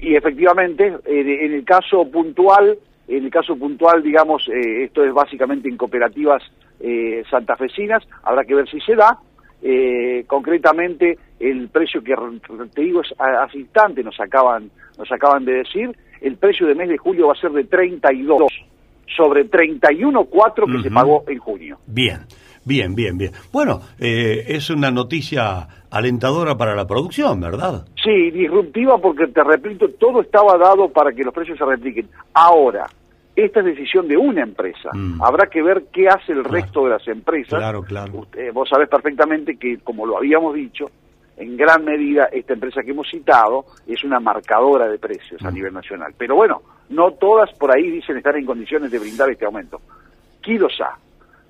Y 0.00 0.16
efectivamente, 0.16 0.92
en 1.04 1.52
el 1.52 1.64
caso 1.64 2.04
puntual, 2.10 2.76
en 3.06 3.24
el 3.26 3.30
caso 3.30 3.54
puntual, 3.56 4.02
digamos, 4.02 4.48
eh, 4.48 4.82
esto 4.86 5.04
es 5.04 5.14
básicamente 5.14 5.68
en 5.68 5.76
cooperativas 5.76 6.42
eh, 6.80 7.22
santafesinas, 7.30 8.02
habrá 8.24 8.42
que 8.44 8.56
ver 8.56 8.68
si 8.68 8.80
se 8.80 8.96
da. 8.96 9.20
Eh, 9.62 10.24
concretamente, 10.26 11.16
el 11.38 11.68
precio 11.68 12.02
que 12.02 12.16
te 12.74 12.82
digo 12.82 13.02
es 13.02 13.14
hace 13.18 13.58
instante 13.58 14.02
nos 14.02 14.18
acaban, 14.18 14.68
nos 14.98 15.12
acaban 15.12 15.44
de 15.44 15.52
decir, 15.58 15.96
el 16.20 16.36
precio 16.38 16.66
de 16.66 16.74
mes 16.74 16.88
de 16.88 16.98
julio 16.98 17.28
va 17.28 17.34
a 17.34 17.40
ser 17.40 17.52
de 17.52 17.62
32 17.62 18.48
sobre 19.16 19.48
31.4 19.48 20.66
que 20.66 20.82
se 20.82 20.88
Ujú. 20.88 20.94
pagó 20.94 21.24
en 21.28 21.38
junio. 21.38 21.78
Bien, 21.86 22.20
bien, 22.64 22.94
bien, 22.94 23.16
bien. 23.18 23.32
Bueno, 23.52 23.80
eh, 23.98 24.44
es 24.48 24.70
una 24.70 24.90
noticia 24.90 25.66
alentadora 25.90 26.56
para 26.56 26.74
la 26.74 26.86
producción, 26.86 27.40
¿verdad? 27.40 27.86
Sí, 28.02 28.30
disruptiva 28.30 28.98
porque 28.98 29.26
te 29.28 29.42
repito, 29.44 29.88
todo 29.98 30.20
estaba 30.22 30.56
dado 30.58 30.88
para 30.88 31.12
que 31.12 31.22
los 31.24 31.32
precios 31.34 31.56
se 31.58 31.64
repliquen. 31.64 32.08
Ahora, 32.32 32.86
esta 33.36 33.60
es 33.60 33.66
decisión 33.66 34.06
de 34.08 34.16
una 34.16 34.42
empresa. 34.42 34.90
Mm. 34.92 35.22
Habrá 35.22 35.46
que 35.48 35.62
ver 35.62 35.84
qué 35.92 36.08
hace 36.08 36.32
el 36.32 36.42
Claro. 36.42 36.50
resto 36.54 36.84
de 36.84 36.90
las 36.90 37.08
empresas. 37.08 37.58
Claro, 37.58 37.82
claro. 37.82 38.12
Usted- 38.20 38.52
vos 38.52 38.68
sabés 38.68 38.88
perfectamente 38.88 39.56
que, 39.56 39.78
como 39.78 40.06
lo 40.06 40.18
habíamos 40.18 40.54
dicho, 40.54 40.90
en 41.36 41.56
gran 41.56 41.84
medida 41.84 42.26
esta 42.32 42.52
empresa 42.52 42.82
que 42.84 42.92
hemos 42.92 43.08
citado 43.10 43.64
es 43.88 44.04
una 44.04 44.20
marcadora 44.20 44.86
de 44.88 44.98
precios 44.98 45.42
a 45.44 45.50
Mm. 45.50 45.54
nivel 45.54 45.74
nacional. 45.74 46.14
Pero 46.16 46.36
bueno, 46.36 46.62
no 46.90 47.10
todas 47.12 47.52
por 47.54 47.72
ahí 47.76 47.90
dicen 47.90 48.16
estar 48.16 48.36
en 48.36 48.46
condiciones 48.46 48.90
de 48.92 48.98
brindar 49.00 49.28
este 49.30 49.44
aumento. 49.44 49.80
A. 50.80 50.98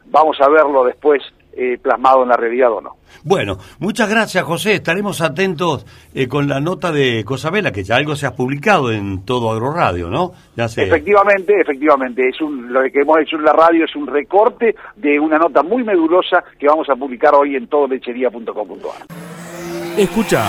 Vamos 0.06 0.36
a 0.40 0.48
verlo 0.48 0.84
después 0.84 1.22
eh, 1.56 1.78
plasmado 1.80 2.24
en 2.24 2.30
la 2.30 2.36
realidad 2.36 2.72
o 2.72 2.80
no. 2.80 2.96
Bueno, 3.22 3.58
muchas 3.78 4.10
gracias 4.10 4.42
José, 4.44 4.74
estaremos 4.74 5.20
atentos 5.20 5.86
eh, 6.12 6.26
con 6.26 6.48
la 6.48 6.58
nota 6.58 6.90
de 6.90 7.24
Cosabela, 7.24 7.70
que 7.70 7.84
ya 7.84 7.96
algo 7.96 8.16
se 8.16 8.26
ha 8.26 8.34
publicado 8.34 8.90
en 8.90 9.24
todo 9.24 9.52
Agroradio, 9.52 10.10
¿no? 10.10 10.32
Ya 10.56 10.68
se... 10.68 10.82
Efectivamente, 10.82 11.54
efectivamente, 11.60 12.28
es 12.28 12.40
un, 12.40 12.72
lo 12.72 12.82
que 12.82 13.00
hemos 13.00 13.18
hecho 13.20 13.36
en 13.36 13.44
la 13.44 13.52
radio 13.52 13.84
es 13.84 13.94
un 13.94 14.06
recorte 14.06 14.74
de 14.96 15.20
una 15.20 15.38
nota 15.38 15.62
muy 15.62 15.84
medulosa 15.84 16.42
que 16.58 16.66
vamos 16.66 16.88
a 16.90 16.96
publicar 16.96 17.34
hoy 17.34 17.54
en 17.54 17.68
todolechería.com.ar. 17.68 19.06
Escucha 19.96 20.44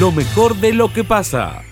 lo 0.00 0.12
mejor 0.12 0.54
de 0.56 0.72
lo 0.72 0.92
que 0.92 1.04
pasa. 1.04 1.62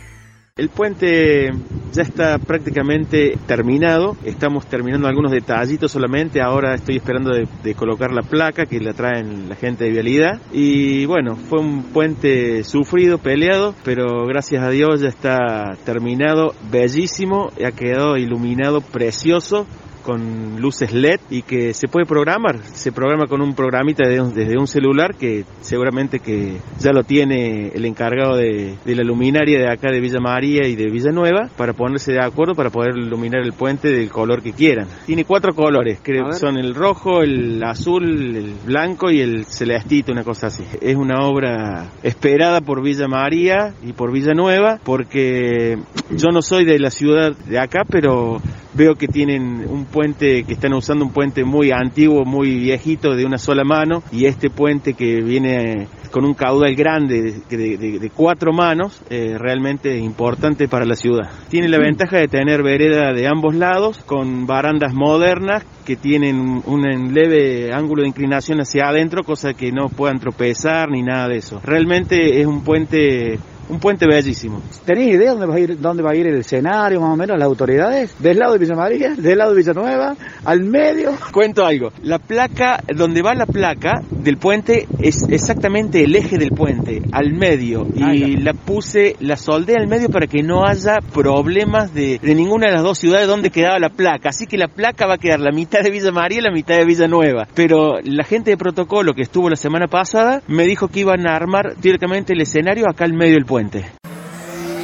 El 0.61 0.69
puente 0.69 1.49
ya 1.91 2.03
está 2.03 2.37
prácticamente 2.37 3.39
terminado, 3.47 4.15
estamos 4.27 4.67
terminando 4.67 5.09
algunos 5.09 5.33
detallitos 5.33 5.91
solamente, 5.91 6.43
ahora 6.43 6.75
estoy 6.75 6.97
esperando 6.97 7.31
de, 7.33 7.75
colocar 7.75 8.13
la 8.13 8.21
placa 8.21 8.67
que 8.67 8.79
la 8.79 8.93
traen 8.93 9.49
la 9.49 9.57
gente 9.57 9.85
de 9.85 9.91
vialidad. 9.91 10.39
Y 10.53 11.07
bueno, 11.07 11.37
fue 11.37 11.61
un 11.61 11.85
puente 11.85 12.63
sufrido, 12.65 13.17
peleado, 13.17 13.75
pero 13.87 14.27
gracias 14.27 14.63
a 14.63 14.69
Dios 14.69 15.01
ya 15.01 15.09
está 15.09 15.79
terminado, 15.87 16.53
bellísimo, 16.71 17.49
ha 17.67 17.73
quedado 17.73 18.19
iluminado, 18.19 18.83
precioso 18.83 19.67
con 20.03 20.61
luces 20.61 20.93
LED 20.93 21.21
y 21.31 21.43
que 21.43 21.73
se 21.75 21.89
puede 21.89 22.07
programar, 22.07 22.59
se 22.73 22.93
programa 22.93 23.27
con 23.27 23.41
un 23.41 23.55
programita 23.55 24.09
de 24.09 24.21
un- 24.21 24.35
desde 24.35 24.59
un 24.59 24.67
celular 24.67 25.15
que 25.15 25.45
seguramente 25.61 26.21
que 26.21 26.57
ya 26.79 26.93
lo 26.93 27.05
tiene 27.05 27.69
el 27.75 27.85
encargado 27.85 28.37
de, 28.37 28.75
de 28.85 28.95
la 28.95 29.03
luminaria 29.03 29.59
de 29.59 29.69
acá 29.69 29.91
de 29.91 30.01
Villa 30.01 30.21
María 30.21 30.67
y 30.67 30.77
de 30.77 30.91
Villanueva 30.91 31.49
para 31.57 31.73
ponerse 31.73 32.13
de 32.13 32.21
acuerdo 32.21 32.55
para 32.55 32.71
poder 32.71 32.97
iluminar 32.97 33.43
el 33.43 33.53
puente 33.53 33.89
del 33.91 34.11
color 34.11 34.43
que 34.43 34.53
quieran. 34.53 34.87
Tiene 35.07 35.25
cuatro 35.25 35.55
colores, 35.55 35.99
creo 36.03 36.27
que 36.31 36.37
son 36.37 36.57
el 36.59 36.75
rojo, 36.75 37.23
el 37.23 37.63
azul, 37.63 38.05
el 38.37 38.55
blanco 38.67 39.11
y 39.11 39.21
el 39.21 39.45
celestito, 39.47 40.13
una 40.13 40.25
cosa 40.25 40.49
así. 40.49 40.65
Es 40.81 40.97
una 40.97 41.27
obra 41.27 41.91
esperada 42.03 42.61
por 42.61 42.83
Villa 42.83 43.07
María 43.09 43.75
y 43.85 43.93
por 43.93 44.13
Villanueva 44.13 44.79
porque 44.85 45.79
yo 46.11 46.29
no 46.33 46.43
soy 46.43 46.65
de 46.65 46.79
la 46.79 46.91
ciudad 46.91 47.33
de 47.37 47.59
acá, 47.59 47.83
pero 47.89 48.41
veo 48.75 48.95
que 48.95 49.07
tienen 49.09 49.67
un 49.69 49.85
puente, 49.87 50.45
que 50.45 50.53
están 50.53 50.73
usando 50.75 51.05
un 51.05 51.13
puente 51.13 51.45
muy 51.45 51.71
antiguo, 51.73 52.25
muy 52.25 52.59
viejito, 52.59 53.15
de 53.15 53.25
una 53.25 53.39
sola 53.39 53.65
mano, 53.65 54.03
y 54.13 54.27
este 54.27 54.51
puente 54.51 54.95
que 54.95 55.21
viene 55.23 55.87
con 56.11 56.25
un 56.25 56.35
caudal 56.35 56.75
grande 56.75 57.43
de, 57.49 57.77
de- 57.77 57.99
de- 57.99 58.11
cuatro 58.11 58.53
manos, 58.53 59.01
eh, 59.11 59.37
realmente 59.39 59.97
importante 59.99 60.67
para 60.69 60.85
la 60.85 60.95
ciudad. 60.95 61.31
Tiene 61.49 61.69
la 61.69 61.79
ventaja 61.79 62.19
de 62.19 62.27
tener 62.29 62.63
vereda 62.63 63.13
de 63.13 63.29
ambos 63.29 63.55
lados, 63.55 63.99
con 64.07 64.47
barandas 64.47 64.93
modernas 64.93 65.65
que 65.87 65.97
tienen 65.97 66.63
un 66.67 67.15
leve 67.15 67.73
ángulo 67.73 68.03
de 68.03 68.09
inclinación 68.09 68.61
hacia 68.61 68.89
adentro, 68.89 69.23
cosa 69.25 69.55
que 69.55 69.71
no 69.73 69.89
puedan 69.89 70.19
tropezar 70.21 70.89
ni 70.91 71.03
nada 71.03 71.29
de 71.29 71.37
eso. 71.39 71.61
Realmente 71.65 72.41
es 72.41 72.47
un 72.47 72.63
puente, 72.65 73.39
un 73.71 73.79
puente 73.81 74.07
bellísimo. 74.07 74.61
¿Tenés 74.85 75.09
idea 75.09 75.31
dónde 75.31 75.47
va 75.47 75.55
a 75.55 75.61
ir, 75.61 75.79
dónde 75.81 76.03
va 76.03 76.11
a 76.11 76.15
ir 76.15 76.27
el 76.27 76.37
escenario, 76.41 77.01
más 77.01 77.11
o 77.13 77.17
menos, 77.17 77.39
las 77.39 77.47
autoridades? 77.47 78.15
¿Del 78.19 78.39
lado 78.39 78.53
de 78.55 78.59
Villa 78.59 78.75
María? 78.75 79.15
¿Del 79.17 79.39
lado 79.39 79.53
de 79.53 79.57
Villanueva? 79.59 80.17
¿Al 80.45 80.61
medio? 80.65 81.13
Cuento 81.33 81.65
algo. 81.65 81.93
La 82.03 82.19
placa, 82.19 82.83
donde 82.95 83.23
va 83.23 83.35
la 83.35 83.47
placa 83.47 84.01
del 84.11 84.37
puente 84.37 84.87
es 85.01 85.23
exactamente 85.29 86.05
el 86.05 86.15
eje 86.17 86.39
del 86.39 86.51
puente, 86.51 87.03
al 87.13 87.33
medio. 87.33 87.87
Ah, 88.01 88.15
Y 88.15 88.37
ya. 88.37 88.41
la 88.45 88.53
puse, 88.55 89.17
la 89.21 89.37
soldé 89.37 89.77
al 89.77 89.87
medio 89.87 90.09
para 90.09 90.27
que 90.27 90.43
no 90.43 90.65
haya 90.67 90.99
problemas 91.13 91.95
de, 91.95 92.19
de 92.23 92.35
ninguna 92.35 92.67
de 92.67 92.73
las 92.75 92.83
dos 92.83 92.99
ciudades 92.99 93.27
donde 93.29 93.51
quedaba 93.51 93.79
la 93.79 93.91
placa. 93.91 94.31
Así 94.31 94.47
que 94.47 94.59
la 94.59 94.69
placa 94.69 95.07
va 95.07 95.15
a 95.15 95.19
quedar 95.19 95.41
la 95.41 95.53
mitad 95.53 95.81
de 95.83 95.91
Villa 95.91 96.13
María 96.13 96.39
y 96.39 96.43
la 96.43 96.51
mitad 96.53 96.77
de 96.77 96.85
Villanueva. 96.85 97.47
Pero 97.55 98.01
la 98.03 98.25
gente 98.25 98.51
de 98.51 98.57
protocolo 98.57 99.15
que 99.15 99.23
estuvo 99.23 99.49
la 99.49 99.57
semana 99.57 99.87
pasada 99.87 100.43
me 100.49 100.65
dijo 100.65 100.89
que 100.89 101.01
iban 101.01 101.27
a 101.27 101.35
armar 101.37 101.77
directamente 101.81 102.33
el 102.33 102.41
escenario 102.41 102.87
acá 102.89 103.05
al 103.05 103.13
medio 103.13 103.35
del 103.35 103.45
puente. 103.45 103.60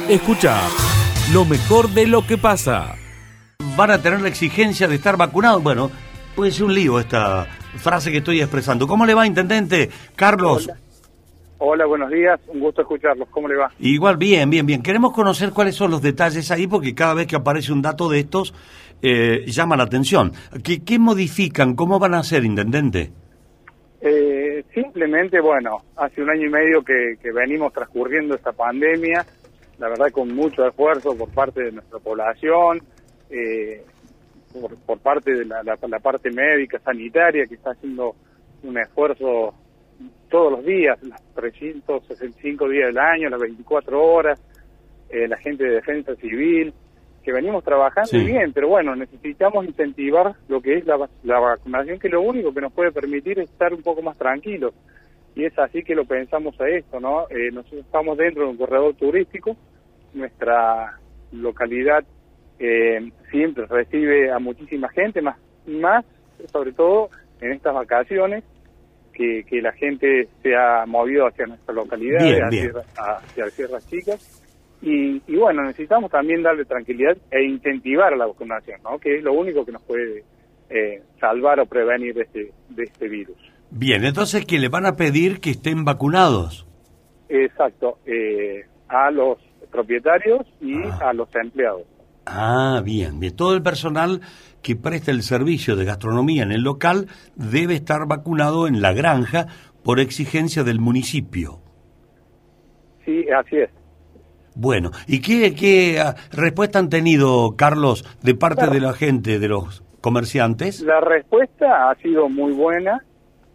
Escucha 0.09 0.61
lo 1.33 1.45
mejor 1.45 1.89
de 1.89 2.07
lo 2.07 2.25
que 2.25 2.37
pasa. 2.37 2.95
Van 3.75 3.91
a 3.91 4.01
tener 4.01 4.21
la 4.21 4.29
exigencia 4.29 4.87
de 4.87 4.95
estar 4.95 5.17
vacunados. 5.17 5.61
Bueno, 5.63 5.91
puede 6.35 6.51
ser 6.51 6.65
un 6.65 6.73
lío 6.73 6.99
esta 6.99 7.45
frase 7.77 8.11
que 8.11 8.19
estoy 8.19 8.39
expresando. 8.39 8.87
¿Cómo 8.87 9.05
le 9.05 9.13
va, 9.13 9.25
intendente? 9.25 9.89
Carlos. 10.15 10.69
Hola, 11.59 11.85
buenos 11.87 12.11
días, 12.11 12.39
un 12.47 12.59
gusto 12.59 12.81
escucharlos. 12.81 13.27
¿Cómo 13.29 13.47
le 13.47 13.55
va? 13.55 13.71
Igual, 13.79 14.17
bien, 14.17 14.49
bien, 14.49 14.65
bien. 14.65 14.83
Queremos 14.83 15.11
conocer 15.11 15.51
cuáles 15.51 15.75
son 15.75 15.89
los 15.89 16.01
detalles 16.01 16.51
ahí, 16.51 16.67
porque 16.67 16.93
cada 16.93 17.15
vez 17.15 17.25
que 17.25 17.35
aparece 17.35 17.73
un 17.73 17.81
dato 17.81 18.09
de 18.09 18.19
estos, 18.19 18.53
eh, 19.01 19.43
llama 19.47 19.75
la 19.75 19.83
atención. 19.83 20.33
¿Qué, 20.63 20.83
qué 20.83 20.99
modifican? 20.99 21.75
¿Cómo 21.75 21.97
van 21.97 22.13
a 22.13 22.19
hacer, 22.19 22.45
intendente? 22.45 23.11
Eh, 23.99 24.63
simplemente, 24.73 25.39
bueno, 25.41 25.79
hace 25.95 26.21
un 26.21 26.29
año 26.29 26.45
y 26.45 26.49
medio 26.49 26.83
que, 26.83 27.15
que 27.21 27.31
venimos 27.31 27.73
transcurriendo 27.73 28.35
esta 28.35 28.51
pandemia, 28.51 29.25
la 29.79 29.89
verdad 29.89 30.11
con 30.11 30.33
mucho 30.33 30.67
esfuerzo 30.67 31.15
por 31.17 31.29
parte 31.33 31.63
de 31.63 31.71
nuestra 31.71 31.99
población, 31.99 32.79
eh, 33.29 33.83
por, 34.53 34.75
por 34.85 34.99
parte 34.99 35.33
de 35.33 35.45
la, 35.45 35.63
la- 35.63 35.99
parte 35.99 36.29
médica, 36.31 36.79
sanitaria, 36.79 37.45
que 37.47 37.55
está 37.55 37.71
haciendo 37.71 38.15
un 38.63 38.77
esfuerzo 38.77 39.53
todos 40.29 40.51
los 40.51 40.65
días, 40.65 41.01
los 41.01 41.19
365 41.35 42.69
días 42.69 42.87
del 42.87 42.97
año, 42.99 43.29
las 43.29 43.39
24 43.39 44.03
horas, 44.03 44.39
eh, 45.09 45.27
la 45.27 45.37
gente 45.37 45.63
de 45.63 45.75
defensa 45.75 46.15
civil, 46.17 46.73
que 47.27 47.33
venimos 47.33 47.61
trabajando 47.61 48.07
Sí. 48.09 48.23
bien, 48.23 48.53
pero 48.53 48.69
bueno, 48.69 48.95
necesitamos 48.95 49.65
incentivar 49.65 50.33
lo 50.47 50.61
que 50.61 50.75
es 50.77 50.85
la, 50.85 50.97
la 51.23 51.39
vacunación, 51.39 51.99
que 51.99 52.07
lo 52.07 52.21
único 52.21 52.53
que 52.53 52.61
nos 52.61 52.71
puede 52.71 52.93
permitir 52.93 53.37
es 53.39 53.49
estar 53.49 53.73
un 53.73 53.81
poco 53.83 54.01
más 54.01 54.17
tranquilos. 54.17 54.73
Y 55.35 55.43
es 55.43 55.59
así 55.59 55.83
que 55.83 55.93
lo 55.93 56.05
pensamos 56.05 56.55
a 56.61 56.69
esto, 56.69 57.01
¿no? 57.01 57.27
Eh, 57.29 57.51
nosotros 57.51 57.81
estamos 57.85 58.17
dentro 58.17 58.43
de 58.43 58.49
un 58.51 58.57
corredor 58.57 58.93
turístico, 58.95 59.57
nuestra 60.13 60.97
localidad 61.33 62.05
eh, 62.59 63.11
siempre 63.29 63.65
recibe 63.65 64.31
a 64.31 64.39
muchísima 64.39 64.87
gente, 64.87 65.21
más, 65.21 65.37
más 65.67 66.05
sobre 66.53 66.71
todo 66.71 67.09
en 67.41 67.51
estas 67.51 67.73
vacaciones, 67.73 68.45
que, 69.13 69.43
que 69.49 69.61
la 69.61 69.73
gente 69.73 70.29
se 70.41 70.55
ha 70.55 70.85
movido 70.85 71.27
hacia 71.27 71.45
nuestra 71.45 71.73
localidad, 71.73 72.23
Bien, 72.23 72.43
hacia, 72.45 72.61
bien. 72.61 72.73
hacia 72.95 73.49
Sierras 73.49 73.85
Chicas. 73.89 74.43
Y, 74.81 75.21
y 75.27 75.35
bueno, 75.35 75.63
necesitamos 75.63 76.11
también 76.11 76.43
darle 76.43 76.65
tranquilidad 76.65 77.17
e 77.31 77.43
incentivar 77.43 78.13
a 78.13 78.17
la 78.17 78.27
vacunación, 78.27 78.79
¿no? 78.83 78.99
que 78.99 79.17
es 79.17 79.23
lo 79.23 79.33
único 79.33 79.65
que 79.65 79.71
nos 79.71 79.81
puede 79.81 80.23
eh, 80.69 81.01
salvar 81.19 81.59
o 81.59 81.65
prevenir 81.65 82.13
de 82.13 82.21
este, 82.23 82.51
de 82.69 82.83
este 82.83 83.07
virus. 83.09 83.37
Bien, 83.71 84.05
entonces 84.05 84.45
que 84.45 84.59
le 84.59 84.69
van 84.69 84.85
a 84.85 84.95
pedir 84.95 85.39
que 85.39 85.49
estén 85.51 85.83
vacunados. 85.83 86.67
Exacto, 87.27 87.97
eh, 88.05 88.65
a 88.87 89.11
los 89.11 89.37
propietarios 89.71 90.41
y 90.61 90.75
Ah. 90.85 91.09
a 91.09 91.13
los 91.13 91.27
empleados. 91.35 91.83
Ah, 92.25 92.81
bien, 92.83 93.19
bien. 93.19 93.35
Todo 93.35 93.55
el 93.55 93.63
personal 93.63 94.21
que 94.61 94.75
presta 94.75 95.11
el 95.11 95.23
servicio 95.23 95.75
de 95.75 95.85
gastronomía 95.85 96.43
en 96.43 96.51
el 96.51 96.61
local 96.61 97.07
debe 97.35 97.73
estar 97.75 98.05
vacunado 98.07 98.67
en 98.67 98.81
la 98.81 98.93
granja 98.93 99.47
por 99.83 99.99
exigencia 99.99 100.63
del 100.63 100.79
municipio. 100.79 101.61
Sí, 103.05 103.25
así 103.29 103.57
es. 103.57 103.69
Bueno, 104.59 104.89
¿y 105.07 105.21
qué, 105.21 105.53
qué 105.53 105.99
ah, 105.99 106.15
respuesta 106.31 106.79
han 106.79 106.89
tenido, 106.89 107.55
Carlos, 107.55 108.03
de 108.23 108.33
parte 108.33 108.61
Claro. 108.63 108.73
de 108.73 108.81
la 108.81 108.93
gente, 108.93 109.37
de 109.37 109.47
los 109.47 109.83
comerciantes? 110.01 110.81
La 110.81 110.99
respuesta 110.99 111.89
ha 111.91 111.95
sido 111.95 112.27
muy 112.27 112.53
buena, 112.53 113.03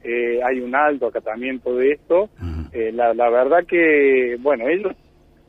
eh, 0.04 0.40
hay 0.44 0.60
un 0.60 0.74
alto 0.76 1.08
acatamiento 1.08 1.74
de 1.74 1.90
esto. 1.92 2.28
Eh, 2.72 2.92
la, 2.92 3.14
la 3.14 3.28
verdad 3.30 3.64
que, 3.66 4.36
bueno, 4.40 4.68
ellos 4.68 4.92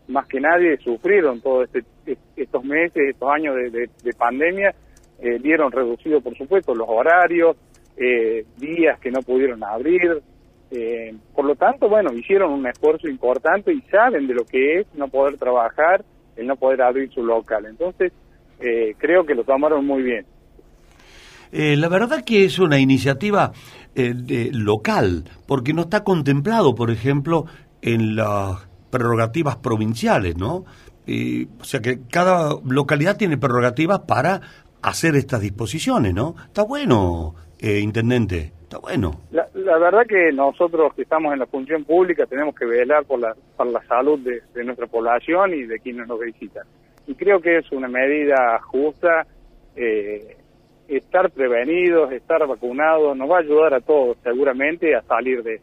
más 0.07 0.27
que 0.27 0.39
nadie 0.39 0.77
sufrieron 0.77 1.39
todos 1.39 1.69
este, 1.73 2.17
estos 2.35 2.63
meses, 2.65 3.09
estos 3.11 3.29
años 3.31 3.55
de, 3.55 3.69
de- 3.69 3.89
de 4.03 4.13
pandemia, 4.13 4.73
eh, 5.19 5.37
vieron 5.39 5.71
reducido, 5.71 6.19
por 6.19 6.35
supuesto, 6.35 6.73
los 6.75 6.87
horarios, 6.89 7.55
eh, 7.95 8.43
días 8.57 8.99
que 8.99 9.11
no 9.11 9.21
pudieron 9.21 9.63
abrir. 9.63 10.21
Eh, 10.73 11.15
por 11.35 11.45
lo 11.45 11.55
tanto, 11.55 11.87
bueno, 11.87 12.11
hicieron 12.13 12.51
un 12.51 12.65
esfuerzo 12.67 13.07
importante 13.07 13.73
y 13.73 13.81
saben 13.91 14.27
de 14.27 14.33
lo 14.33 14.43
que 14.45 14.79
es 14.79 14.87
no 14.95 15.07
poder 15.07 15.37
trabajar, 15.37 16.03
el 16.35 16.47
no 16.47 16.55
poder 16.55 16.81
abrir 16.81 17.11
su 17.13 17.23
local. 17.23 17.65
Entonces, 17.65 18.11
eh, 18.59 18.95
creo 18.97 19.25
que 19.25 19.35
lo 19.35 19.43
tomaron 19.43 19.85
muy 19.85 20.01
bien. 20.03 20.25
Eh, 21.51 21.75
la 21.77 21.87
verdad 21.87 22.23
que 22.25 22.45
es 22.45 22.57
una 22.57 22.79
iniciativa 22.79 23.51
eh, 23.95 24.13
de- 24.15 24.49
local, 24.51 25.25
porque 25.45 25.73
no 25.73 25.83
está 25.83 26.03
contemplado, 26.03 26.73
por 26.73 26.89
ejemplo, 26.89 27.45
en 27.83 28.15
las 28.15 28.67
prerrogativas 28.89 29.57
provinciales, 29.57 30.35
¿no? 30.37 30.65
Eh, 31.05 31.45
o 31.59 31.63
sea 31.63 31.81
que 31.81 31.99
cada 32.09 32.55
localidad 32.65 33.17
tiene 33.17 33.37
prerrogativas 33.37 33.99
para 33.99 34.41
hacer 34.81 35.15
estas 35.15 35.41
disposiciones, 35.41 36.13
¿no? 36.13 36.35
Está 36.45 36.63
bueno, 36.63 37.35
eh, 37.59 37.79
intendente, 37.79 38.51
está 38.63 38.79
bueno. 38.79 39.21
La, 39.31 39.47
la, 39.63 39.77
verdad 39.77 40.05
que 40.07 40.31
nosotros 40.31 40.93
que 40.93 41.03
estamos 41.03 41.33
en 41.33 41.39
la 41.39 41.45
función 41.45 41.83
pública 41.83 42.25
tenemos 42.25 42.55
que 42.55 42.65
velar 42.65 43.05
por 43.05 43.19
la, 43.19 43.35
por 43.55 43.67
la 43.67 43.81
salud 43.87 44.19
de, 44.19 44.41
de 44.53 44.63
nuestra 44.63 44.87
población 44.87 45.53
y 45.53 45.63
de 45.63 45.79
quienes 45.79 46.07
nos 46.07 46.19
visitan. 46.19 46.63
Y 47.07 47.15
creo 47.15 47.41
que 47.41 47.57
es 47.57 47.71
una 47.71 47.87
medida 47.87 48.59
justa. 48.61 49.25
Eh, 49.75 50.37
estar 50.87 51.31
prevenidos, 51.31 52.11
estar 52.11 52.45
vacunados, 52.47 53.15
nos 53.17 53.29
va 53.29 53.37
a 53.37 53.39
ayudar 53.39 53.73
a 53.73 53.81
todos 53.81 54.17
seguramente 54.23 54.95
a 54.95 55.01
salir 55.03 55.41
de 55.43 55.61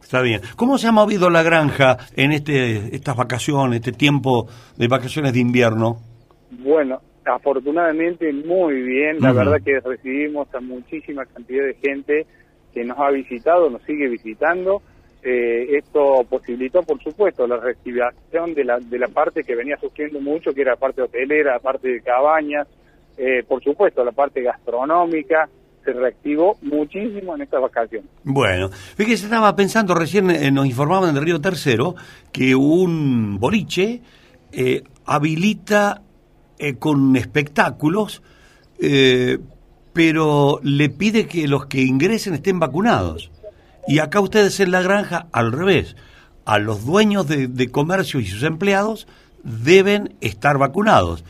Está 0.00 0.20
bien. 0.20 0.40
¿Cómo 0.56 0.78
se 0.78 0.86
ha 0.86 0.92
movido 0.92 1.30
la 1.30 1.42
granja 1.42 1.96
en 2.14 2.30
este 2.30 2.94
estas 2.94 3.16
vacaciones, 3.16 3.80
este 3.80 3.92
tiempo 3.92 4.46
de 4.76 4.88
vacaciones 4.88 5.32
de 5.32 5.40
invierno? 5.40 5.96
Bueno, 6.50 7.00
afortunadamente 7.24 8.32
muy 8.32 8.82
bien. 8.82 9.18
La 9.20 9.32
verdad 9.32 9.56
que 9.64 9.80
recibimos 9.80 10.54
a 10.54 10.60
muchísima 10.60 11.24
cantidad 11.24 11.64
de 11.64 11.74
gente 11.74 12.26
que 12.76 12.84
nos 12.84 12.98
ha 12.98 13.10
visitado, 13.10 13.70
nos 13.70 13.82
sigue 13.84 14.06
visitando. 14.06 14.82
Eh, 15.22 15.78
esto 15.78 16.26
posibilitó, 16.28 16.82
por 16.82 17.02
supuesto, 17.02 17.46
la 17.46 17.56
reactivación 17.56 18.52
de 18.52 18.64
la, 18.64 18.78
de 18.78 18.98
la 18.98 19.08
parte 19.08 19.42
que 19.44 19.56
venía 19.56 19.78
sufriendo 19.78 20.20
mucho, 20.20 20.52
que 20.52 20.60
era 20.60 20.72
la 20.72 20.76
parte 20.76 21.00
hotelera, 21.00 21.54
la 21.54 21.58
parte 21.58 21.88
de 21.88 22.02
cabañas, 22.02 22.68
eh, 23.16 23.42
por 23.48 23.64
supuesto, 23.64 24.04
la 24.04 24.12
parte 24.12 24.42
gastronómica, 24.42 25.48
se 25.86 25.92
reactivó 25.94 26.58
muchísimo 26.60 27.34
en 27.34 27.42
esta 27.42 27.60
vacación. 27.60 28.04
Bueno, 28.24 28.68
fíjese, 28.68 29.24
estaba 29.24 29.56
pensando, 29.56 29.94
recién 29.94 30.30
eh, 30.30 30.50
nos 30.50 30.66
informaban 30.66 31.14
del 31.14 31.24
Río 31.24 31.40
Tercero 31.40 31.94
que 32.30 32.54
un 32.54 33.38
boliche 33.40 34.02
habilita 35.06 36.02
con 36.78 37.16
espectáculos, 37.16 38.22
pero 39.96 40.60
le 40.62 40.90
pide 40.90 41.26
que 41.26 41.48
los 41.48 41.66
que 41.66 41.80
ingresen 41.80 42.34
estén 42.34 42.60
vacunados. 42.60 43.30
Y 43.88 44.00
acá 44.00 44.20
ustedes 44.20 44.60
en 44.60 44.70
la 44.70 44.82
granja, 44.82 45.26
al 45.32 45.52
revés, 45.52 45.96
a 46.44 46.58
los 46.58 46.84
dueños 46.84 47.26
de, 47.26 47.70
comercio 47.70 48.20
y 48.20 48.26
sus 48.26 48.42
empleados 48.42 49.08
deben 49.42 50.14
estar 50.20 50.58
vacunados. 50.58 51.24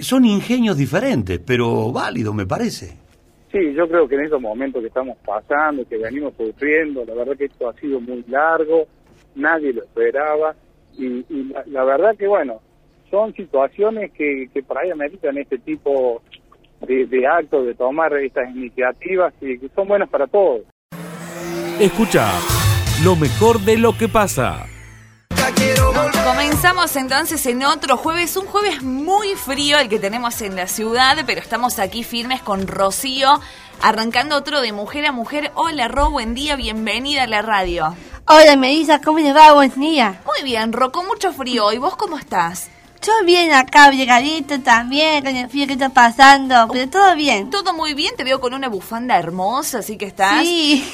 Son 0.00 0.26
ingenios 0.26 0.76
diferentes, 0.76 1.38
pero 1.38 1.92
válidos, 1.92 2.34
me 2.34 2.44
parece. 2.44 2.98
Sí, 3.50 3.72
yo 3.72 3.88
creo 3.88 4.06
que 4.06 4.16
en 4.16 4.24
estos 4.24 4.42
momentos 4.42 4.82
que 4.82 4.88
estamos 4.88 5.16
pasando, 5.24 5.88
que 5.88 5.96
venimos 5.96 6.34
sufriendo, 6.36 7.06
la 7.06 7.14
verdad 7.14 7.38
que 7.38 7.46
esto 7.46 7.70
ha 7.70 7.74
sido 7.80 8.02
muy 8.02 8.22
largo, 8.28 8.86
nadie 9.34 9.72
lo 9.72 9.82
esperaba, 9.82 10.54
y, 10.98 11.24
la, 11.68 11.84
verdad 11.84 12.14
que, 12.18 12.26
bueno, 12.26 12.60
son 13.10 13.32
situaciones 13.32 14.12
que, 14.12 14.50
que 14.52 14.62
por 14.62 14.76
ahí 14.76 14.90
ameritan 14.90 15.38
este 15.38 15.56
tipo 15.56 16.20
de, 16.86 17.26
actos, 17.26 17.66
de 17.66 17.74
tomar 17.74 18.12
estas 18.14 18.48
iniciativas, 18.50 19.32
y 19.40 19.58
que 19.58 19.68
son 19.74 19.88
buenas 19.88 20.08
para 20.08 20.26
todos. 20.26 20.62
Escucha 21.78 22.30
lo 23.04 23.16
mejor 23.16 23.60
de 23.60 23.78
lo 23.78 23.96
que 23.96 24.08
pasa. 24.08 24.66
Comenzamos 26.24 26.96
entonces 26.96 27.44
en 27.46 27.64
otro 27.64 27.96
jueves, 27.96 28.36
un 28.36 28.46
jueves 28.46 28.82
muy 28.82 29.34
frío 29.34 29.78
el 29.78 29.88
que 29.88 29.98
tenemos 29.98 30.42
en 30.42 30.56
la 30.56 30.66
ciudad, 30.66 31.16
pero 31.26 31.40
estamos 31.40 31.78
aquí 31.78 32.04
firmes 32.04 32.42
con 32.42 32.66
Rocío, 32.66 33.40
arrancando 33.82 34.36
otro 34.36 34.60
de 34.60 34.72
mujer 34.72 35.06
a 35.06 35.12
mujer. 35.12 35.50
Hola 35.54 35.88
Ro, 35.88 36.10
buen 36.10 36.34
día, 36.34 36.56
bienvenida 36.56 37.24
a 37.24 37.26
la 37.26 37.42
radio. 37.42 37.96
Hola 38.26 38.56
Melissa, 38.56 39.00
¿cómo 39.00 39.18
le 39.18 39.32
va? 39.32 39.52
Buen 39.52 39.74
día. 39.74 40.20
Muy 40.24 40.44
bien, 40.44 40.72
Ro, 40.72 40.92
con 40.92 41.06
mucho 41.06 41.32
frío. 41.32 41.72
¿Y 41.72 41.78
vos 41.78 41.96
cómo 41.96 42.18
estás? 42.18 42.70
Yo 43.02 43.12
bien 43.24 43.50
acá, 43.54 43.90
llegadito 43.90 44.60
también, 44.60 45.24
con 45.24 45.34
el 45.34 45.48
frío 45.48 45.66
que 45.66 45.72
está 45.72 45.88
pasando, 45.88 46.68
pero 46.70 46.86
todo 46.90 47.16
bien. 47.16 47.48
Todo 47.48 47.72
muy 47.72 47.94
bien, 47.94 48.14
te 48.14 48.24
veo 48.24 48.40
con 48.40 48.52
una 48.52 48.68
bufanda 48.68 49.18
hermosa, 49.18 49.78
así 49.78 49.96
que 49.96 50.04
estás 50.04 50.44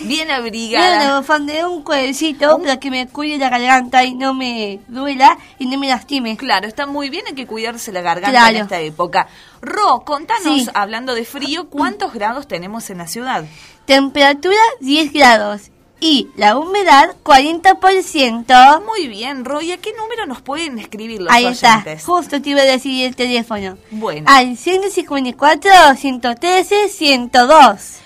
bien 0.02 0.30
abrigada. 0.30 1.04
una 1.04 1.18
bufanda, 1.18 1.68
un 1.68 1.82
cuelcito 1.82 2.58
para 2.58 2.78
que 2.78 2.92
me 2.92 3.08
cuide 3.08 3.38
la 3.38 3.48
garganta 3.48 4.04
y 4.04 4.14
no 4.14 4.34
me 4.34 4.78
duela 4.86 5.36
y 5.58 5.66
no 5.66 5.78
me 5.78 5.88
lastime. 5.88 6.36
Claro, 6.36 6.68
está 6.68 6.86
muy 6.86 7.10
bien, 7.10 7.24
hay 7.26 7.34
que 7.34 7.46
cuidarse 7.46 7.90
la 7.90 8.02
garganta 8.02 8.50
en 8.50 8.56
esta 8.56 8.78
época. 8.78 9.26
Ro, 9.60 10.04
contanos, 10.04 10.70
hablando 10.74 11.12
de 11.12 11.24
frío, 11.24 11.68
¿cuántos 11.68 12.14
grados 12.14 12.46
tenemos 12.46 12.88
en 12.88 12.98
la 12.98 13.08
ciudad? 13.08 13.44
Temperatura 13.84 14.60
10 14.80 15.12
grados 15.12 15.70
y 16.00 16.28
la 16.36 16.58
humedad 16.58 17.16
40%. 17.24 18.84
Muy 18.84 19.08
bien, 19.08 19.44
Roy, 19.44 19.72
¿a 19.72 19.78
qué 19.78 19.92
número 19.94 20.26
nos 20.26 20.42
pueden 20.42 20.78
escribir 20.78 21.22
los 21.22 21.32
Ahí 21.32 21.46
está, 21.46 21.84
justo 22.04 22.40
te 22.40 22.50
iba 22.50 22.60
a 22.60 22.64
decir 22.64 23.06
el 23.06 23.16
teléfono. 23.16 23.78
Bueno. 23.90 24.26
Al 24.30 24.56
154 24.56 25.70
113 25.96 26.88
102. 26.88 27.96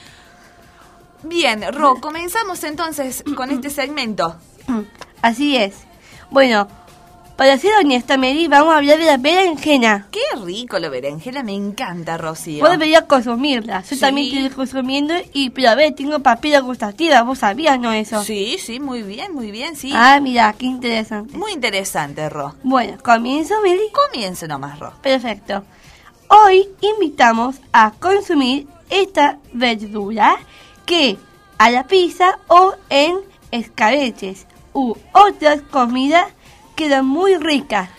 Bien, 1.24 1.72
Ro, 1.72 1.96
comenzamos 2.00 2.64
entonces 2.64 3.22
con 3.37 3.50
este 3.50 3.70
segmento. 3.70 4.37
Así 5.22 5.57
es. 5.57 5.74
Bueno, 6.31 6.68
para 7.40 7.57
ser 7.57 7.72
honesta, 7.83 8.18
Mary, 8.18 8.48
vamos 8.48 8.74
a 8.74 8.76
hablar 8.76 8.98
de 8.98 9.07
la 9.07 9.16
berenjena. 9.16 10.09
Qué 10.11 10.20
rico 10.44 10.79
la 10.79 10.90
berenjena, 10.90 11.42
me 11.42 11.55
encanta, 11.55 12.18
Rocío. 12.18 12.61
Vos 12.61 12.72
deberías 12.72 13.05
consumirla. 13.05 13.83
Yo 13.83 13.98
también 13.98 14.44
estoy 14.44 14.50
consumiendo 14.55 15.14
y, 15.33 15.48
pero 15.48 15.70
a 15.70 15.74
ver, 15.74 15.94
tengo 15.94 16.18
papilla 16.18 16.61
gustativa. 16.61 17.22
¿Vos 17.22 17.38
sabías, 17.38 17.81
no 17.81 17.92
eso? 17.92 18.22
Sí, 18.24 18.59
sí, 18.59 18.79
muy 18.79 19.03
bien, 19.03 19.33
muy 19.33 19.50
bien, 19.50 19.74
sí. 19.74 19.90
Ah, 19.94 20.20
mira, 20.20 20.53
qué 20.53 20.66
interesante. 20.66 21.35
Muy 21.35 21.53
interesante, 21.53 22.29
Ro. 22.29 22.57
Bueno, 22.62 22.98
¿comienzo, 23.03 23.55
Mary? 23.62 23.90
Comienzo 23.90 24.46
nomás, 24.46 24.79
Ro. 24.79 24.92
Perfecto. 25.00 25.64
Hoy 26.29 26.68
invitamos 26.83 27.57
a 27.72 27.92
consumir 27.92 28.66
esta 28.90 29.38
verdura 29.55 30.37
que 30.85 31.16
a 31.57 31.70
la 31.70 31.85
pizza 31.85 32.38
o 32.48 32.74
en 32.90 33.16
escabeches 33.50 34.46
u 34.74 34.94
otras 35.14 35.62
comidas 35.70 36.26
queda 36.74 37.02
muy 37.02 37.37
rica. 37.37 37.90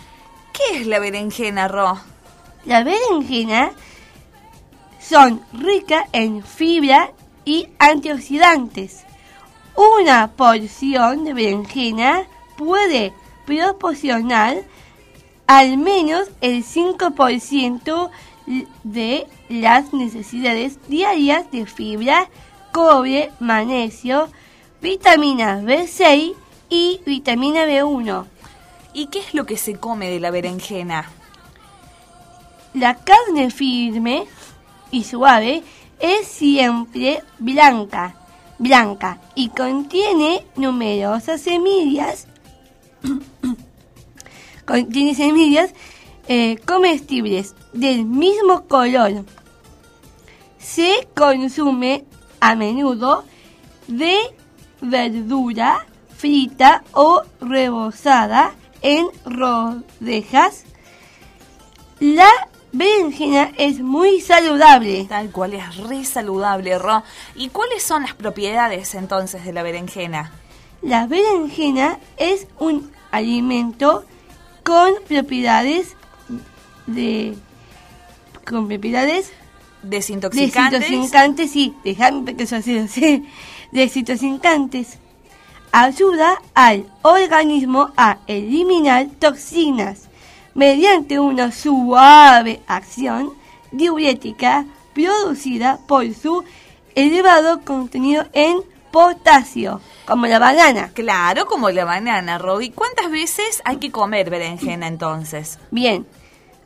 ¿Qué 0.54 0.82
es 0.82 0.88
la 0.88 1.00
berenjena, 1.00 1.68
Ro? 1.68 2.00
La 2.66 2.84
berenjena 2.84 3.72
son 5.00 5.42
ricas 5.54 6.06
en 6.14 6.44
fibra 6.44 7.12
y 7.46 7.68
antioxidantes. 7.80 9.04
Una 9.76 10.32
porción 10.32 11.24
de 11.24 11.34
berenjena 11.34 12.24
puede 12.58 13.14
proporcionar 13.46 14.64
al 15.48 15.78
menos 15.78 16.30
el 16.42 16.64
5% 16.64 18.10
de 18.84 19.28
las 19.50 19.94
necesidades 19.94 20.80
diarias 20.88 21.50
de 21.52 21.66
fibra, 21.66 22.30
cobre, 22.72 23.32
magnesio, 23.40 24.30
vitamina 24.82 25.62
B6 25.62 26.36
y 26.70 27.02
vitamina 27.06 27.66
B1. 27.66 28.31
¿Y 28.94 29.08
qué 29.08 29.20
es 29.20 29.34
lo 29.34 29.46
que 29.46 29.58
se 29.58 29.76
come 29.76 30.10
de 30.10 30.20
la 30.20 30.32
berenjena? 30.32 31.10
La 32.74 32.96
carne 32.96 33.50
firme 33.52 34.26
y 34.92 35.04
suave 35.04 35.64
es 36.00 36.28
siempre 36.28 37.24
blanca, 37.40 38.16
blanca 38.58 39.20
y 39.36 39.50
contiene 39.50 40.46
numerosas 40.56 41.42
semillas, 41.42 42.28
contiene 44.66 45.16
semillas 45.16 45.74
eh, 46.28 46.58
comestibles 46.66 47.56
del 47.74 48.06
mismo 48.06 48.68
color. 48.68 49.26
Se 50.60 51.08
consume 51.16 52.06
a 52.40 52.56
menudo 52.56 53.24
de 53.88 54.18
verdura 54.82 55.86
frita 56.18 56.84
o 56.94 57.22
rebozada 57.40 58.54
en 58.82 59.08
rodejas. 59.26 60.64
La 62.00 62.30
berenjena 62.72 63.52
es 63.58 63.80
muy 63.80 64.22
saludable. 64.22 65.06
Tal 65.06 65.32
cual, 65.32 65.54
es 65.54 65.78
re 65.78 66.04
saludable, 66.06 66.78
Ro. 66.78 67.04
¿Y 67.36 67.50
cuáles 67.50 67.84
son 67.84 68.04
las 68.04 68.14
propiedades 68.16 68.96
entonces 68.96 69.46
de 69.46 69.54
la 69.54 69.64
berenjena? 69.64 70.32
La 70.82 71.06
berenjena 71.06 72.00
es 72.18 72.48
un 72.60 72.92
alimento 73.12 74.04
con 74.64 74.94
propiedades 75.08 75.96
de 76.88 77.36
con 78.48 78.68
propiedades 78.68 79.32
desintoxicantes. 79.84 80.82
Desintoxicantes, 80.82 81.52
sí, 81.52 81.76
déjame 81.84 82.36
que 82.36 82.44
eso 82.44 82.56
así, 82.56 83.26
desintoxicantes 83.72 84.98
ayuda 85.72 86.42
al 86.54 86.86
organismo 87.02 87.92
a 87.98 88.18
eliminar 88.28 89.08
toxinas 89.20 90.10
mediante 90.54 91.20
una 91.20 91.52
suave 91.52 92.62
acción 92.68 93.34
diurética 93.72 94.66
producida 94.94 95.80
por 95.88 96.14
su 96.14 96.44
elevado 96.96 97.62
contenido 97.62 98.26
en 98.34 98.58
potasio, 98.92 99.80
como 100.06 100.28
la 100.28 100.40
banana. 100.40 100.92
Claro, 100.94 101.46
como 101.46 101.70
la 101.70 101.86
banana, 101.86 102.38
Roby. 102.38 102.72
¿Cuántas 102.72 103.10
veces 103.10 103.62
hay 103.64 103.78
que 103.78 103.92
comer 103.92 104.30
berenjena 104.30 104.88
entonces? 104.88 105.60
Bien, 105.72 106.06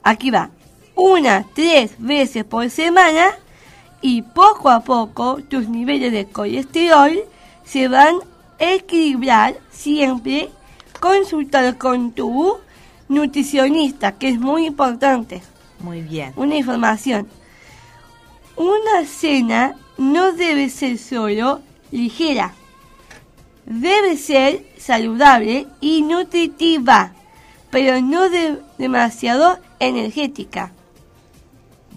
aquí 0.04 0.32
va. 0.32 0.50
una 0.96 1.46
tres 1.54 1.92
veces 2.00 2.46
por 2.46 2.70
semana 2.70 3.36
y 4.02 4.22
poco 4.22 4.70
a 4.70 4.80
poco 4.80 5.40
tus 5.48 5.68
niveles 5.68 6.12
de 6.12 6.26
colesterol 6.26 7.20
se 7.66 7.88
van 7.88 8.20
equilibrar 8.60 9.56
siempre 9.72 10.50
consultar 11.00 11.78
con 11.78 12.12
tu 12.12 12.58
nutricionista, 13.10 14.14
que 14.14 14.30
es 14.30 14.40
muy 14.40 14.66
importante. 14.66 15.42
Muy 15.80 16.02
bien. 16.02 16.34
Una 16.36 16.56
información. 16.56 17.28
Una 18.56 19.06
cena 19.06 19.76
no 19.98 20.32
debe 20.34 20.70
ser 20.70 20.98
solo 20.98 21.62
ligera. 21.92 22.54
Debe 23.66 24.16
ser 24.18 24.66
saludable 24.78 25.68
y 25.82 26.02
nutritiva, 26.04 27.14
pero 27.72 28.00
no 28.02 28.30
de- 28.30 28.60
demasiado 28.78 29.60
energética. 29.80 30.72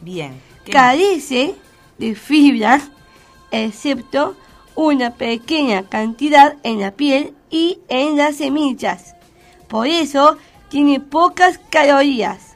Bien. 0.03 0.41
¿Qué 0.65 0.73
Carece 0.73 1.55
de 1.99 2.15
fibra, 2.15 2.81
excepto 3.51 4.37
una 4.79 5.15
pequeña 5.15 5.83
cantidad 5.83 6.55
en 6.63 6.79
la 6.79 6.93
piel 6.93 7.35
y 7.51 7.81
en 7.89 8.17
las 8.17 8.37
semillas. 8.37 9.17
Por 9.67 9.89
eso 9.89 10.37
tiene 10.69 11.01
pocas 11.01 11.59
calorías. 11.69 12.55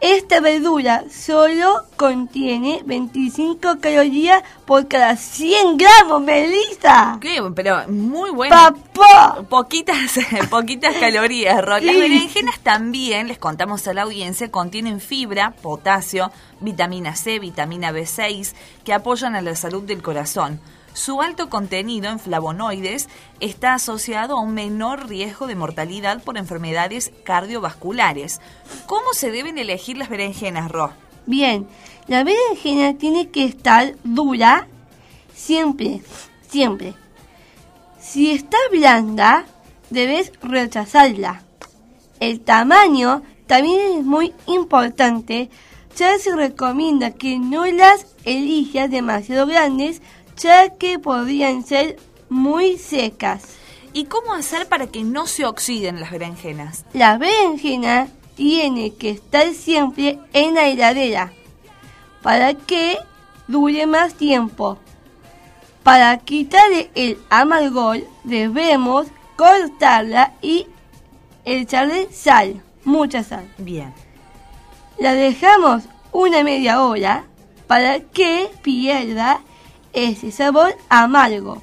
Esta 0.00 0.38
verdura 0.40 1.02
solo 1.10 1.82
contiene 1.96 2.82
25 2.86 3.80
calorías 3.80 4.44
por 4.66 4.86
cada 4.86 5.16
100 5.16 5.78
gramos, 5.78 6.22
Melissa. 6.22 7.18
¿Qué? 7.20 7.42
Pero 7.56 7.88
muy 7.88 8.30
bueno. 8.30 8.54
¡Papá! 8.54 9.42
Poquitas, 9.48 10.20
poquitas 10.50 10.94
calorías, 10.96 11.60
Ro. 11.60 11.78
Las 11.80 11.96
berenjenas 11.96 12.60
también, 12.60 13.26
les 13.26 13.38
contamos 13.38 13.88
a 13.88 13.94
la 13.94 14.02
audiencia, 14.02 14.48
contienen 14.48 15.00
fibra, 15.00 15.54
potasio, 15.60 16.30
vitamina 16.60 17.16
C, 17.16 17.40
vitamina 17.40 17.90
B6, 17.90 18.54
que 18.84 18.92
apoyan 18.92 19.34
a 19.34 19.42
la 19.42 19.56
salud 19.56 19.82
del 19.82 20.02
corazón. 20.02 20.60
Su 20.94 21.22
alto 21.22 21.48
contenido 21.48 22.10
en 22.10 22.18
flavonoides 22.18 23.08
está 23.40 23.74
asociado 23.74 24.36
a 24.36 24.40
un 24.40 24.52
menor 24.52 25.08
riesgo 25.08 25.46
de 25.46 25.56
mortalidad 25.56 26.22
por 26.22 26.36
enfermedades 26.36 27.12
cardiovasculares. 27.24 28.40
¿Cómo 28.86 29.12
se 29.14 29.30
deben 29.30 29.58
elegir 29.58 29.96
las 29.96 30.10
berenjenas, 30.10 30.70
Ro? 30.70 30.92
Bien, 31.24 31.66
la 32.08 32.24
berenjena 32.24 32.98
tiene 32.98 33.30
que 33.30 33.44
estar 33.44 33.94
dura 34.04 34.68
siempre, 35.34 36.02
siempre. 36.48 36.94
Si 37.98 38.30
está 38.30 38.58
blanda, 38.70 39.46
debes 39.90 40.32
rechazarla. 40.42 41.42
El 42.20 42.40
tamaño 42.40 43.22
también 43.46 43.98
es 43.98 44.04
muy 44.04 44.34
importante, 44.46 45.50
ya 45.96 46.18
se 46.18 46.34
recomienda 46.34 47.10
que 47.10 47.38
no 47.38 47.66
las 47.66 48.06
elijas 48.24 48.90
demasiado 48.90 49.46
grandes, 49.46 50.00
ya 50.36 50.70
que 50.70 50.98
podrían 50.98 51.64
ser 51.64 51.98
muy 52.28 52.78
secas. 52.78 53.56
¿Y 53.92 54.04
cómo 54.06 54.32
hacer 54.32 54.68
para 54.68 54.86
que 54.86 55.04
no 55.04 55.26
se 55.26 55.44
oxiden 55.44 56.00
las 56.00 56.10
berenjenas? 56.10 56.84
La 56.94 57.18
berenjena 57.18 58.08
tiene 58.36 58.94
que 58.94 59.10
estar 59.10 59.52
siempre 59.52 60.18
en 60.32 60.54
la 60.54 60.66
heladera 60.68 61.32
para 62.22 62.54
que 62.54 62.96
dure 63.48 63.86
más 63.86 64.14
tiempo. 64.14 64.78
Para 65.82 66.16
quitarle 66.18 66.90
el 66.94 67.18
amargor 67.28 67.98
debemos 68.24 69.08
cortarla 69.36 70.34
y 70.40 70.66
echarle 71.44 72.08
sal, 72.12 72.62
mucha 72.84 73.22
sal. 73.24 73.52
Bien. 73.58 73.92
La 74.98 75.14
dejamos 75.14 75.84
una 76.12 76.44
media 76.44 76.82
hora 76.82 77.24
para 77.66 78.00
que 78.00 78.48
pierda 78.62 79.40
ese 79.92 80.30
sabor 80.32 80.76
amargo. 80.88 81.62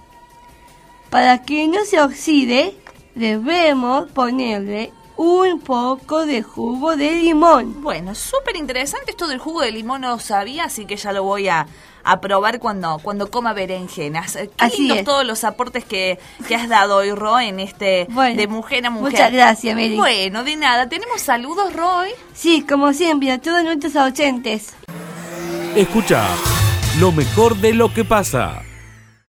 Para 1.09 1.41
que 1.43 1.67
no 1.67 1.83
se 1.85 1.99
oxide, 2.01 2.75
debemos 3.15 4.09
ponerle 4.11 4.91
un 5.17 5.59
poco 5.59 6.25
de 6.25 6.41
jugo 6.43 6.95
de 6.95 7.11
limón. 7.11 7.81
Bueno, 7.81 8.15
súper 8.15 8.55
interesante 8.55 9.11
esto 9.11 9.27
del 9.27 9.39
jugo 9.39 9.61
de 9.61 9.71
limón, 9.71 10.01
no 10.01 10.09
lo 10.11 10.19
sabía, 10.19 10.65
así 10.65 10.85
que 10.85 10.95
ya 10.95 11.11
lo 11.11 11.23
voy 11.23 11.49
a, 11.49 11.65
a 12.05 12.21
probar 12.21 12.59
cuando, 12.59 12.99
cuando 13.03 13.29
coma 13.29 13.51
berenjenas. 13.53 14.33
Qué 14.37 14.49
Así 14.59 14.77
lindos 14.83 14.99
es. 14.99 15.03
todos 15.05 15.25
los 15.25 15.43
aportes 15.43 15.83
que, 15.83 16.19
que 16.47 16.55
has 16.55 16.69
dado 16.69 16.97
hoy, 16.97 17.11
Ro, 17.11 17.37
en 17.39 17.59
este 17.59 18.05
Bueno, 18.11 18.37
de 18.39 18.47
mujer 18.47 18.85
a 18.85 18.91
mujer. 18.91 19.11
muchas 19.11 19.31
gracias, 19.33 19.75
Mary. 19.75 19.97
Bueno, 19.97 20.43
de 20.45 20.55
nada. 20.55 20.87
¿Tenemos 20.87 21.21
saludos, 21.21 21.73
Roy? 21.73 22.11
Sí, 22.33 22.61
como 22.61 22.93
siempre, 22.93 23.31
a 23.31 23.41
todos 23.41 23.63
nuestros 23.63 23.95
oyentes. 23.97 24.73
Escucha 25.75 26.25
lo 26.97 27.11
mejor 27.11 27.55
de 27.57 27.73
lo 27.73 27.93
que 27.93 28.03
pasa. 28.03 28.63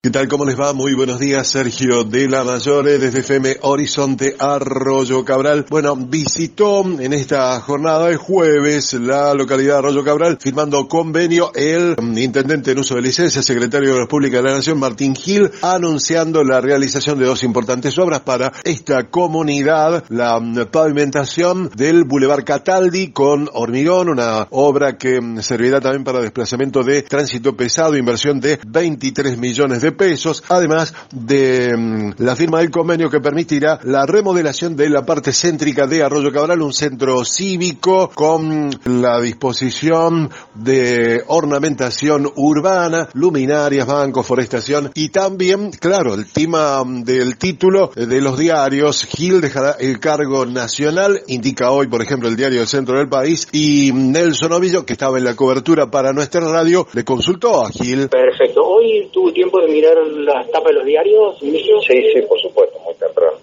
¿Qué 0.05 0.11
tal? 0.11 0.29
¿Cómo 0.29 0.45
les 0.45 0.61
va? 0.61 0.75
Muy 0.75 0.93
buenos 0.93 1.19
días, 1.19 1.49
Sergio 1.49 2.05
de 2.05 2.29
la 2.29 2.45
Mayore, 2.45 2.99
desde 2.99 3.21
FM 3.21 3.57
Horizonte 3.63 4.37
Arroyo 4.39 5.25
Cabral. 5.25 5.65
Bueno, 5.71 5.97
visitó 5.97 6.85
en 6.85 7.15
esta 7.15 7.59
jornada 7.61 8.09
de 8.09 8.17
jueves 8.17 8.93
la 8.93 9.33
localidad 9.33 9.73
de 9.73 9.79
Arroyo 9.79 10.05
Cabral, 10.05 10.37
firmando 10.39 10.87
convenio 10.89 11.53
el 11.55 11.97
intendente 12.19 12.73
en 12.73 12.81
uso 12.81 12.97
de 12.97 13.01
licencia, 13.01 13.43
secretario 13.43 13.89
de 13.89 13.95
Obras 13.95 14.09
Públicas 14.09 14.43
de 14.43 14.51
la 14.51 14.57
Nación, 14.57 14.79
Martín 14.79 15.17
Gil, 15.17 15.51
anunciando 15.63 16.45
la 16.45 16.61
realización 16.61 17.19
de 17.19 17.25
dos 17.25 17.43
importantes 17.43 17.99
obras 17.99 18.21
para 18.21 18.53
esta 18.63 19.09
comunidad, 19.09 20.05
la 20.11 20.39
pavimentación 20.71 21.71
del 21.75 22.05
Boulevard 22.05 22.45
Cataldi 22.45 23.11
con 23.11 23.49
hormigón, 23.55 24.11
una 24.11 24.49
obra 24.51 24.99
que 24.99 25.19
servirá 25.41 25.81
también 25.81 26.05
para 26.05 26.21
desplazamiento 26.21 26.83
de 26.83 27.01
tránsito 27.01 27.57
pesado, 27.57 27.97
inversión 27.97 28.39
de 28.39 28.61
23 28.67 29.39
millones 29.39 29.81
de 29.81 29.94
pesos, 29.95 30.43
además 30.49 30.95
de 31.13 31.77
mm, 31.77 32.13
la 32.19 32.37
firma 32.37 32.59
del 32.59 32.71
convenio 32.71 33.11
que 33.11 33.21
permitirá 33.21 33.79
la 33.85 34.07
remodelación 34.07 34.77
de 34.77 34.91
la 34.91 35.05
parte 35.05 35.33
céntrica 35.33 35.87
de 35.87 36.03
Arroyo 36.03 36.33
Cabral, 36.33 36.63
un 36.63 36.73
centro 36.73 37.25
cívico 37.25 38.11
con 38.15 38.71
la 38.85 39.21
disposición 39.21 40.31
de 40.55 41.23
ornamentación 41.27 42.31
urbana, 42.37 43.09
luminarias, 43.15 43.87
bancos, 43.87 44.27
forestación 44.27 44.91
y 44.95 45.09
también, 45.09 45.71
claro, 45.71 46.15
el 46.15 46.31
tema 46.31 46.83
mm, 46.85 47.05
del 47.05 47.39
título 47.39 47.91
de 47.95 48.21
los 48.21 48.39
diarios, 48.39 49.05
Gil 49.07 49.41
dejará 49.41 49.77
el 49.81 50.01
cargo 50.01 50.47
nacional, 50.47 51.23
indica 51.29 51.71
hoy, 51.71 51.89
por 51.89 52.03
ejemplo, 52.03 52.29
el 52.29 52.37
diario 52.37 52.59
del 52.59 52.69
centro 52.69 52.99
del 52.99 53.09
país, 53.09 53.49
y 53.53 53.93
Nelson 53.93 54.53
Ovillo, 54.53 54.85
que 54.85 54.93
estaba 54.93 55.19
en 55.19 55.25
la 55.25 55.37
cobertura 55.37 55.91
para 55.91 56.13
nuestra 56.13 56.41
radio, 56.41 56.87
le 56.93 57.05
consultó 57.05 57.65
a 57.65 57.71
Gil 57.71 58.09
Perfecto. 58.09 58.63
¿Hoy 58.65 59.09
tuvo 59.13 59.33
tiempo 59.33 59.61
de 59.61 59.69
mirar 59.69 59.84
las 59.93 60.51
tapas 60.51 60.69
de 60.69 60.75
los 60.75 60.85
diarios, 60.85 61.43
Inicio? 61.43 61.81
Sí, 61.83 62.03
sí, 62.13 62.23
por 62.23 62.41
supuesto, 62.41 62.79
muy 62.81 62.95
temprano. 62.95 63.39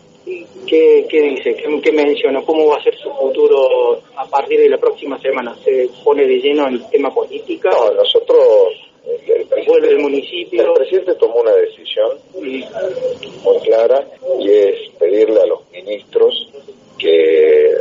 ¿Qué, 0.68 1.06
qué 1.10 1.22
dice? 1.22 1.56
¿Qué, 1.56 1.82
¿Qué 1.82 1.92
menciona? 1.92 2.42
¿Cómo 2.46 2.68
va 2.68 2.78
a 2.78 2.84
ser 2.84 2.96
su 2.98 3.10
futuro 3.12 4.00
a 4.16 4.26
partir 4.28 4.60
de 4.60 4.70
la 4.70 4.78
próxima 4.78 5.20
semana? 5.20 5.56
¿Se 5.64 5.90
pone 6.04 6.26
de 6.26 6.40
lleno 6.40 6.68
en 6.68 6.76
el 6.76 6.90
tema 6.90 7.14
política? 7.14 7.70
No, 7.72 7.92
nosotros, 7.92 8.70
el, 9.06 9.32
el 9.32 9.66
¿Vuelve 9.68 9.90
el 9.90 10.00
municipio? 10.00 10.62
el 10.62 10.74
presidente 10.74 11.16
tomó 11.16 11.42
una 11.42 11.54
decisión 11.54 12.18
muy 12.34 13.60
clara 13.64 14.06
y 14.40 14.50
es 14.50 14.90
pedirle 15.00 15.42
a 15.42 15.46
los 15.48 15.60
ministros 15.72 16.50
que 16.98 17.76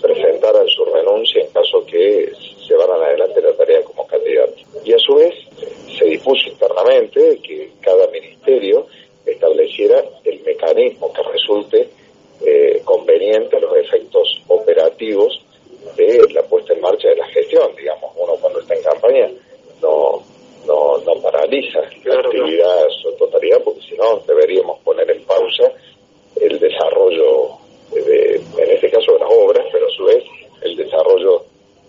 presentaran 0.00 0.66
su 0.68 0.84
renuncia 0.84 1.42
en 1.42 1.50
caso 1.52 1.84
que 1.86 2.30
se 2.66 2.74
vayan 2.74 3.02
adelante 3.02 3.40
la 3.40 3.52
tarea 3.54 3.82
como 3.82 4.06
candidatos. 4.06 4.60
Y 4.84 4.92
a 4.92 4.98
su 4.98 5.14
vez 5.14 5.34
se 5.98 6.04
dispuso 6.04 6.48
internamente 6.48 7.38
que 7.42 7.70
cada 7.80 8.06
ministerio 8.08 8.86
estableciera 9.24 10.02
el 10.24 10.40
mecanismo 10.40 11.12
que 11.12 11.22
resulte 11.22 11.88
eh, 12.44 12.82
conveniente 12.84 13.56
a 13.56 13.60
los 13.60 13.76
efectos 13.76 14.42
operativos 14.48 15.40
de 15.96 16.26
la 16.32 16.42
puesta 16.42 16.72
en 16.72 16.80
marcha 16.80 17.08
de 17.08 17.16
la 17.16 17.26
gestión. 17.28 17.74
Digamos, 17.76 18.12
uno 18.16 18.34
cuando 18.40 18.60
está 18.60 18.74
en 18.74 18.82
campaña 18.82 19.30
no, 19.80 20.22
no, 20.66 20.98
no 20.98 21.14
paraliza 21.22 21.80
la 22.04 22.20
actividad 22.20 22.88
su 23.02 23.12
totalidad, 23.16 23.62
porque 23.62 23.82
si 23.82 23.96
no 23.96 24.18
deberíamos 24.26 24.80
poner 24.80 25.10
en 25.10 25.22
pausa 25.24 25.70
el 26.40 26.58
desarrollo, 26.58 27.50
de, 27.92 28.40
en 28.58 28.70
este 28.70 28.90
caso 28.90 29.12
de 29.12 29.18
las 29.20 29.30
obras, 29.30 29.66
pero 29.70 29.86
a 29.86 29.90
su 29.90 30.04
vez 30.04 30.24
el 30.62 30.76
desarrollo 30.76 31.44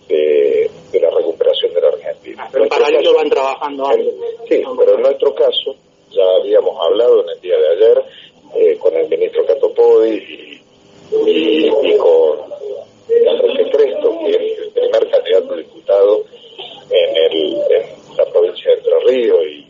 de, 0.08 0.70
de 0.92 1.00
la 1.00 1.10
recuperación 1.10 1.74
de 1.74 1.82
la 1.82 1.88
Argentina. 1.90 2.48
Pero 2.52 2.64
en 2.64 2.70
paralelo 2.70 3.14
van 3.16 3.30
trabajando 3.30 3.88
algo. 3.88 4.12
Sí, 4.48 4.64
pero 4.78 4.96
en 4.96 5.02
nuestro 5.02 5.34
caso, 5.36 5.76
ya 6.12 6.24
habíamos 6.40 6.76
hablado 6.80 7.24
en 7.24 7.30
el 7.30 7.42
día 7.42 7.58
de 7.58 7.68
ayer 7.70 8.04
eh, 8.56 8.78
con 8.78 8.96
el 8.96 9.10
ministro 9.10 9.46
Catopodi 9.46 10.10
y, 10.12 10.62
y, 11.30 11.68
y 11.68 11.98
con 11.98 12.40
Enrique 13.10 13.70
Cresto, 13.72 14.20
que 14.20 14.32
es 14.32 14.60
el 14.60 14.72
primer 14.72 15.10
candidato 15.10 15.54
a 15.54 15.58
diputado 15.58 16.24
en, 16.90 17.18
el, 17.18 17.54
en 17.70 18.18
la 18.18 18.26
provincia 18.26 18.72
de 18.72 18.78
Entre 18.78 19.00
Ríos 19.08 19.42
y, 19.44 19.68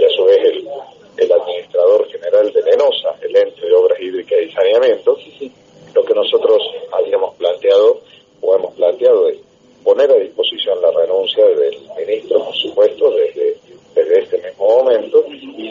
y 0.00 0.04
a 0.04 0.10
su 0.10 0.24
vez 0.24 0.38
el, 0.44 0.68
el 1.16 1.32
administrador 1.32 2.06
general 2.08 2.52
de 2.52 2.62
Lenosa, 2.62 3.16
el 3.22 3.36
ente 3.36 3.66
de 3.66 3.74
obras 3.74 3.98
hídricas 4.00 4.38
y 4.42 4.52
saneamiento. 4.52 5.16
Lo 5.94 6.04
que 6.04 6.14
nosotros 6.14 6.62
habíamos 6.92 7.34
planteado 7.36 8.00
o 8.42 8.54
hemos 8.54 8.74
planteado 8.74 9.28
es 9.28 9.38
poner 9.82 10.10
a 10.12 10.16
disposición 10.16 10.78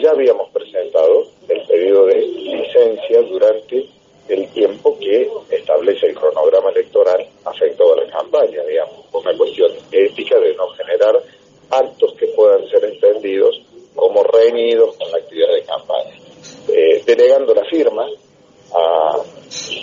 ya 0.08 0.10
habíamos 0.10 0.48
presentado 0.50 1.26
el 1.48 1.66
pedido 1.66 2.06
de 2.06 2.20
licencia 2.20 3.22
durante 3.22 3.86
el 4.28 4.48
tiempo 4.52 4.96
que 4.98 5.28
establece 5.50 6.06
el 6.06 6.14
cronograma 6.14 6.70
electoral 6.70 7.26
afectado 7.44 7.94
a 7.94 8.04
la 8.04 8.10
campaña, 8.10 8.62
digamos, 8.64 9.06
por 9.10 9.22
una 9.22 9.36
cuestión 9.36 9.72
ética 9.90 10.38
de 10.38 10.54
no 10.54 10.68
generar 10.68 11.22
actos 11.70 12.14
que 12.14 12.26
puedan 12.28 12.68
ser 12.68 12.84
entendidos 12.84 13.60
como 13.94 14.22
reñidos 14.22 14.96
con 14.96 15.10
la 15.10 15.18
actividad 15.18 15.52
de 15.54 15.62
campaña. 15.62 16.14
Eh, 16.68 17.02
delegando 17.04 17.54
la 17.54 17.64
firma 17.64 18.06
a, 18.74 19.18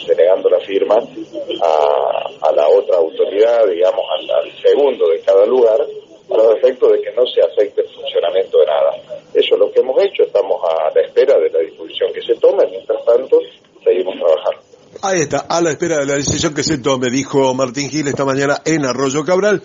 delegando 0.07 0.49
la 0.49 0.59
firma 0.59 0.95
a, 1.61 2.51
la 2.51 2.67
otra 2.69 2.97
autoridad, 2.97 3.67
digamos, 3.67 4.05
al, 4.11 4.51
segundo 4.61 5.09
de 5.09 5.19
cada 5.21 5.45
lugar, 5.45 5.85
para 6.27 6.51
el 6.51 6.57
efecto 6.57 6.87
de 6.89 7.01
que 7.01 7.11
no 7.11 7.25
se 7.27 7.41
afecte 7.41 7.81
el 7.81 7.89
funcionamiento 7.89 8.59
de 8.59 8.65
nada. 8.65 8.95
Eso 9.33 9.55
es 9.55 9.59
lo 9.59 9.71
que 9.71 9.81
hemos 9.81 10.01
hecho, 10.03 10.23
estamos 10.23 10.61
a 10.63 10.89
la 10.93 11.01
espera 11.01 11.37
de 11.37 11.49
la 11.49 11.59
disposición 11.59 12.11
que 12.13 12.21
se 12.21 12.35
tome, 12.35 12.65
mientras 12.67 13.03
tanto 13.05 13.39
seguimos 13.83 14.15
trabajando. 14.15 14.61
Ahí 15.01 15.14
está, 15.25 15.45
a 15.49 15.61
la 15.61 15.71
espera 15.71 15.97
de 15.97 16.05
la 16.05 16.15
decisión 16.15 16.53
que 16.53 16.63
se 16.63 16.77
tome, 16.77 17.09
dijo 17.09 17.53
Martín 17.53 17.89
Gil 17.89 18.07
esta 18.07 18.25
mañana 18.25 18.61
en 18.65 18.85
Arroyo 18.85 19.25
Cabral. 19.25 19.61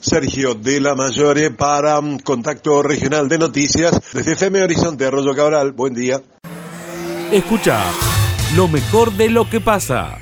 Sergio 0.00 0.54
de 0.54 0.80
la 0.80 0.96
Mayore 0.96 1.52
para 1.52 2.00
um, 2.00 2.18
Contacto 2.18 2.82
Regional 2.82 3.28
de 3.28 3.38
Noticias 3.38 4.12
desde 4.12 4.32
FM 4.32 4.64
Horizonte 4.64 5.06
Arroyo 5.06 5.32
Cabral. 5.34 5.72
Buen 5.72 5.94
día. 5.94 6.16
Escucha 7.30 7.78
lo 8.56 8.66
mejor 8.66 9.12
de 9.12 9.30
lo 9.30 9.48
que 9.48 9.60
pasa. 9.60 10.18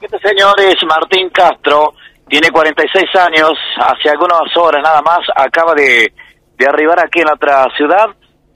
Este 0.00 0.18
señor 0.18 0.60
es 0.60 0.76
Martín 0.86 1.30
Castro, 1.30 1.94
tiene 2.28 2.50
46 2.50 3.04
años, 3.16 3.52
hace 3.78 4.10
algunas 4.10 4.54
horas 4.56 4.82
nada 4.82 5.00
más 5.02 5.20
acaba 5.34 5.74
de, 5.74 6.12
de 6.58 6.66
arribar 6.66 7.00
aquí 7.00 7.20
en 7.20 7.30
otra 7.30 7.66
ciudad 7.76 8.06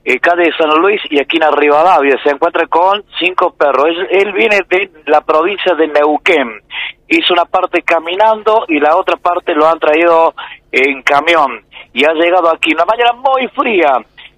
eh, 0.04 0.20
de 0.36 0.52
San 0.58 0.70
Luis 0.80 1.00
y 1.08 1.18
aquí 1.18 1.38
en 1.38 1.56
Rivadavia. 1.56 2.16
Se 2.22 2.30
encuentra 2.30 2.66
con 2.66 3.04
cinco 3.18 3.54
perros. 3.54 3.88
Él, 4.10 4.32
viene 4.32 4.58
de 4.68 4.90
la 5.06 5.22
provincia 5.22 5.74
de 5.74 5.88
Neuquén. 5.88 6.60
Hizo 7.08 7.32
una 7.32 7.46
parte 7.46 7.82
caminando 7.82 8.64
y 8.68 8.80
la 8.80 8.96
otra 8.96 9.16
parte 9.16 9.54
lo 9.54 9.66
han 9.66 9.78
traído 9.78 10.34
en 10.70 11.02
camión. 11.02 11.64
Y 11.92 12.04
ha 12.04 12.12
llegado 12.12 12.50
aquí 12.50 12.74
una 12.74 12.84
mañana 12.84 13.12
muy 13.12 13.48
fría. 13.48 13.92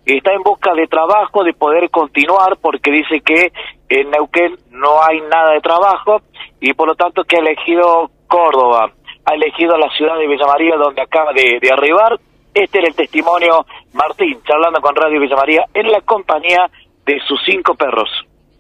Está 0.05 0.33
en 0.33 0.43
busca 0.43 0.73
de 0.73 0.87
trabajo, 0.87 1.43
de 1.43 1.53
poder 1.53 1.91
continuar, 1.91 2.59
porque 2.61 2.93
dice 2.93 3.21
que 3.23 3.51
en 3.89 4.11
Neuquén 4.11 4.57
no 4.71 5.03
hay 5.03 5.21
nada 5.23 5.53
de 5.53 5.61
trabajo 5.61 6.21
y 6.61 6.73
por 6.75 6.87
lo 6.87 6.95
tanto 6.95 7.25
que 7.25 7.37
ha 7.37 7.41
elegido 7.41 8.11
Córdoba. 8.29 8.93
Ha 9.25 9.35
elegido 9.35 9.77
la 9.77 9.91
ciudad 9.91 10.17
de 10.17 10.29
Villa 10.29 10.47
María 10.47 10.77
donde 10.77 11.03
acaba 11.03 11.33
de 11.33 11.59
arribar 11.73 12.21
este 12.57 12.79
era 12.79 12.89
el 12.89 12.95
testimonio 12.95 13.67
Martín, 13.93 14.41
charlando 14.45 14.81
con 14.81 14.95
Radio 14.97 15.21
Villa 15.21 15.37
María 15.37 15.65
en 15.75 15.91
la 15.91 16.01
compañía 16.01 16.71
de 17.05 17.21
sus 17.29 17.39
cinco 17.45 17.75
perros. 17.75 18.09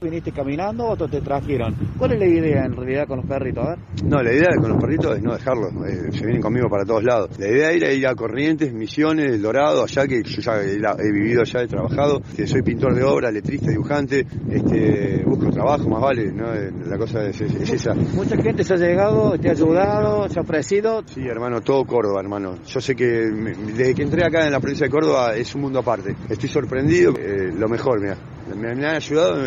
¿Viniste 0.01 0.33
caminando 0.33 0.89
o 0.89 0.97
te 0.97 1.21
trajeron? 1.21 1.75
¿Cuál 1.99 2.13
es 2.13 2.19
la 2.19 2.27
idea 2.27 2.65
en 2.67 2.77
realidad 2.77 3.07
con 3.07 3.19
los 3.19 3.27
perritos? 3.27 3.65
A 3.65 3.71
ver. 3.71 3.79
No, 4.05 4.23
la 4.23 4.33
idea 4.33 4.51
con 4.61 4.71
los 4.71 4.81
perritos 4.81 5.17
es 5.17 5.23
no 5.23 5.33
dejarlos, 5.33 5.73
eh, 5.89 6.13
se 6.13 6.25
vienen 6.25 6.43
conmigo 6.43 6.69
para 6.69 6.85
todos 6.85 7.03
lados. 7.03 7.31
La 7.39 7.49
idea 7.49 7.71
era 7.71 7.91
ir 7.91 8.07
a 8.07 8.15
Corrientes, 8.15 8.73
Misiones, 8.73 9.33
El 9.33 9.41
Dorado, 9.41 9.83
allá 9.83 10.07
que 10.07 10.23
yo 10.23 10.43
ya 10.43 10.61
he, 10.61 11.13
vivido 11.13 11.41
allá, 11.41 11.63
he 11.63 11.67
trabajado, 11.67 12.21
soy 12.47 12.63
pintor 12.63 12.95
de 12.95 13.03
obra, 13.03 13.31
letrista, 13.31 13.71
dibujante, 13.71 14.27
este, 14.51 15.23
busco 15.25 15.51
trabajo, 15.51 15.89
más 15.89 16.03
vale, 16.03 16.33
¿no? 16.33 16.53
Eh, 16.55 16.71
la 16.87 16.99
cosa 16.99 17.25
es, 17.27 17.41
esa. 17.41 17.95
Mucha 17.95 18.37
gente 18.37 18.63
se 18.63 18.75
ha 18.75 18.77
llegado, 18.77 19.39
te 19.39 19.49
ha 19.49 19.53
ayudado, 19.53 20.29
se 20.29 20.39
ha 20.39 20.43
ofrecido. 20.43 21.03
Sí, 21.07 21.23
hermano, 21.27 21.63
todo 21.63 21.85
Córdoba, 21.85 22.21
hermano. 22.21 22.59
Yo 22.67 22.81
sé 22.81 22.95
que 22.95 23.07
desde 23.07 23.95
que 23.95 24.03
entré 24.03 24.25
acá 24.25 24.45
en 24.45 24.53
la 24.53 24.61
provincia 24.61 24.87
de 24.87 24.91
Córdoba 24.91 25.35
es 25.35 25.55
un 25.55 25.63
mundo 25.63 25.79
aparte. 25.79 26.15
Estoy 26.29 26.49
sorprendido, 26.49 27.15
eh, 27.19 27.53
lo 27.57 27.69
mejor, 27.69 28.01
mira. 28.01 28.17
Me, 28.55 28.71
han 28.71 28.85
ayudado, 28.85 29.39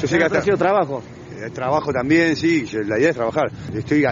yo 0.00 0.08
sé 0.08 0.18
que 0.18 0.24
ha 0.24 0.42
sido 0.42 0.56
trabajo. 0.56 1.02
Eh, 1.36 1.50
trabajo 1.50 1.92
también, 1.92 2.34
sí, 2.34 2.66
la 2.86 2.98
idea 2.98 3.10
es 3.10 3.16
trabajar. 3.16 3.50
Estoy 3.74 4.04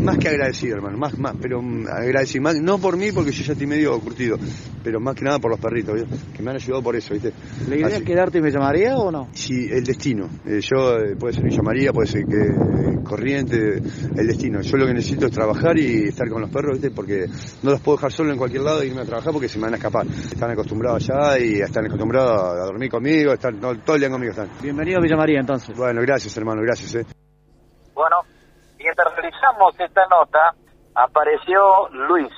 más 0.00 0.18
que 0.18 0.28
agradecido, 0.28 0.76
hermano, 0.76 0.98
más, 0.98 1.16
más, 1.18 1.34
pero 1.40 1.62
mm, 1.62 1.86
agradecido, 1.86 2.42
más, 2.42 2.56
no 2.56 2.78
por 2.78 2.96
mí, 2.96 3.12
porque 3.12 3.30
yo 3.30 3.44
ya 3.44 3.52
estoy 3.52 3.66
medio 3.66 3.98
curtido, 4.00 4.36
pero 4.82 4.98
más 5.00 5.14
que 5.14 5.24
nada 5.24 5.38
por 5.38 5.50
los 5.50 5.60
perritos, 5.60 6.02
que 6.36 6.42
me 6.42 6.50
han 6.50 6.56
ayudado 6.56 6.82
por 6.82 6.96
eso, 6.96 7.14
¿viste? 7.14 7.32
¿La 7.68 7.76
idea 7.76 7.96
es 7.96 8.02
quedarte 8.02 8.38
en 8.38 8.44
Villa 8.44 8.58
María 8.58 8.96
o 8.96 9.10
no? 9.12 9.28
Sí, 9.32 9.68
el 9.70 9.84
destino. 9.84 10.28
Eh, 10.46 10.60
yo, 10.60 10.98
eh, 10.98 11.16
puede 11.16 11.34
ser 11.34 11.44
Villa 11.44 11.62
María, 11.62 11.92
puede 11.92 12.08
ser 12.08 12.24
que 12.24 12.94
Corriente, 13.04 13.76
el 14.16 14.26
destino. 14.26 14.62
Yo 14.62 14.76
lo 14.76 14.86
que 14.86 14.94
necesito 14.94 15.26
es 15.26 15.32
trabajar 15.32 15.78
y 15.78 16.08
estar 16.08 16.28
con 16.28 16.40
los 16.40 16.50
perros, 16.50 16.72
¿viste? 16.72 16.90
Porque 16.90 17.26
no 17.62 17.70
los 17.70 17.80
puedo 17.80 17.98
dejar 17.98 18.12
solo 18.12 18.32
en 18.32 18.38
cualquier 18.38 18.62
lado 18.62 18.80
e 18.80 18.86
irme 18.86 19.02
a 19.02 19.04
trabajar 19.04 19.32
porque 19.32 19.48
se 19.48 19.58
me 19.58 19.64
van 19.64 19.74
a 19.74 19.76
escapar. 19.76 20.06
Están 20.06 20.50
acostumbrados 20.50 21.08
allá 21.08 21.38
y 21.38 21.60
están 21.60 21.84
acostumbrados 21.84 22.32
a 22.32 22.64
dormir 22.64 22.90
conmigo, 22.90 23.32
están 23.34 23.60
todo 23.60 23.94
el 23.94 24.00
día 24.00 24.10
conmigo 24.10 24.30
están. 24.30 24.48
Bienvenido 24.62 24.98
a 24.98 25.02
Villa 25.02 25.16
María 25.16 25.40
entonces. 25.40 25.76
Bueno, 25.76 26.00
gracias 26.00 26.36
hermano, 26.36 26.62
gracias. 26.64 26.94
Eh. 26.94 27.06
Bueno, 27.94 28.16
mientras 28.78 29.14
realizamos 29.14 29.78
esta 29.78 30.06
nota, 30.06 30.54
apareció 30.94 31.88
Luis. 31.90 32.30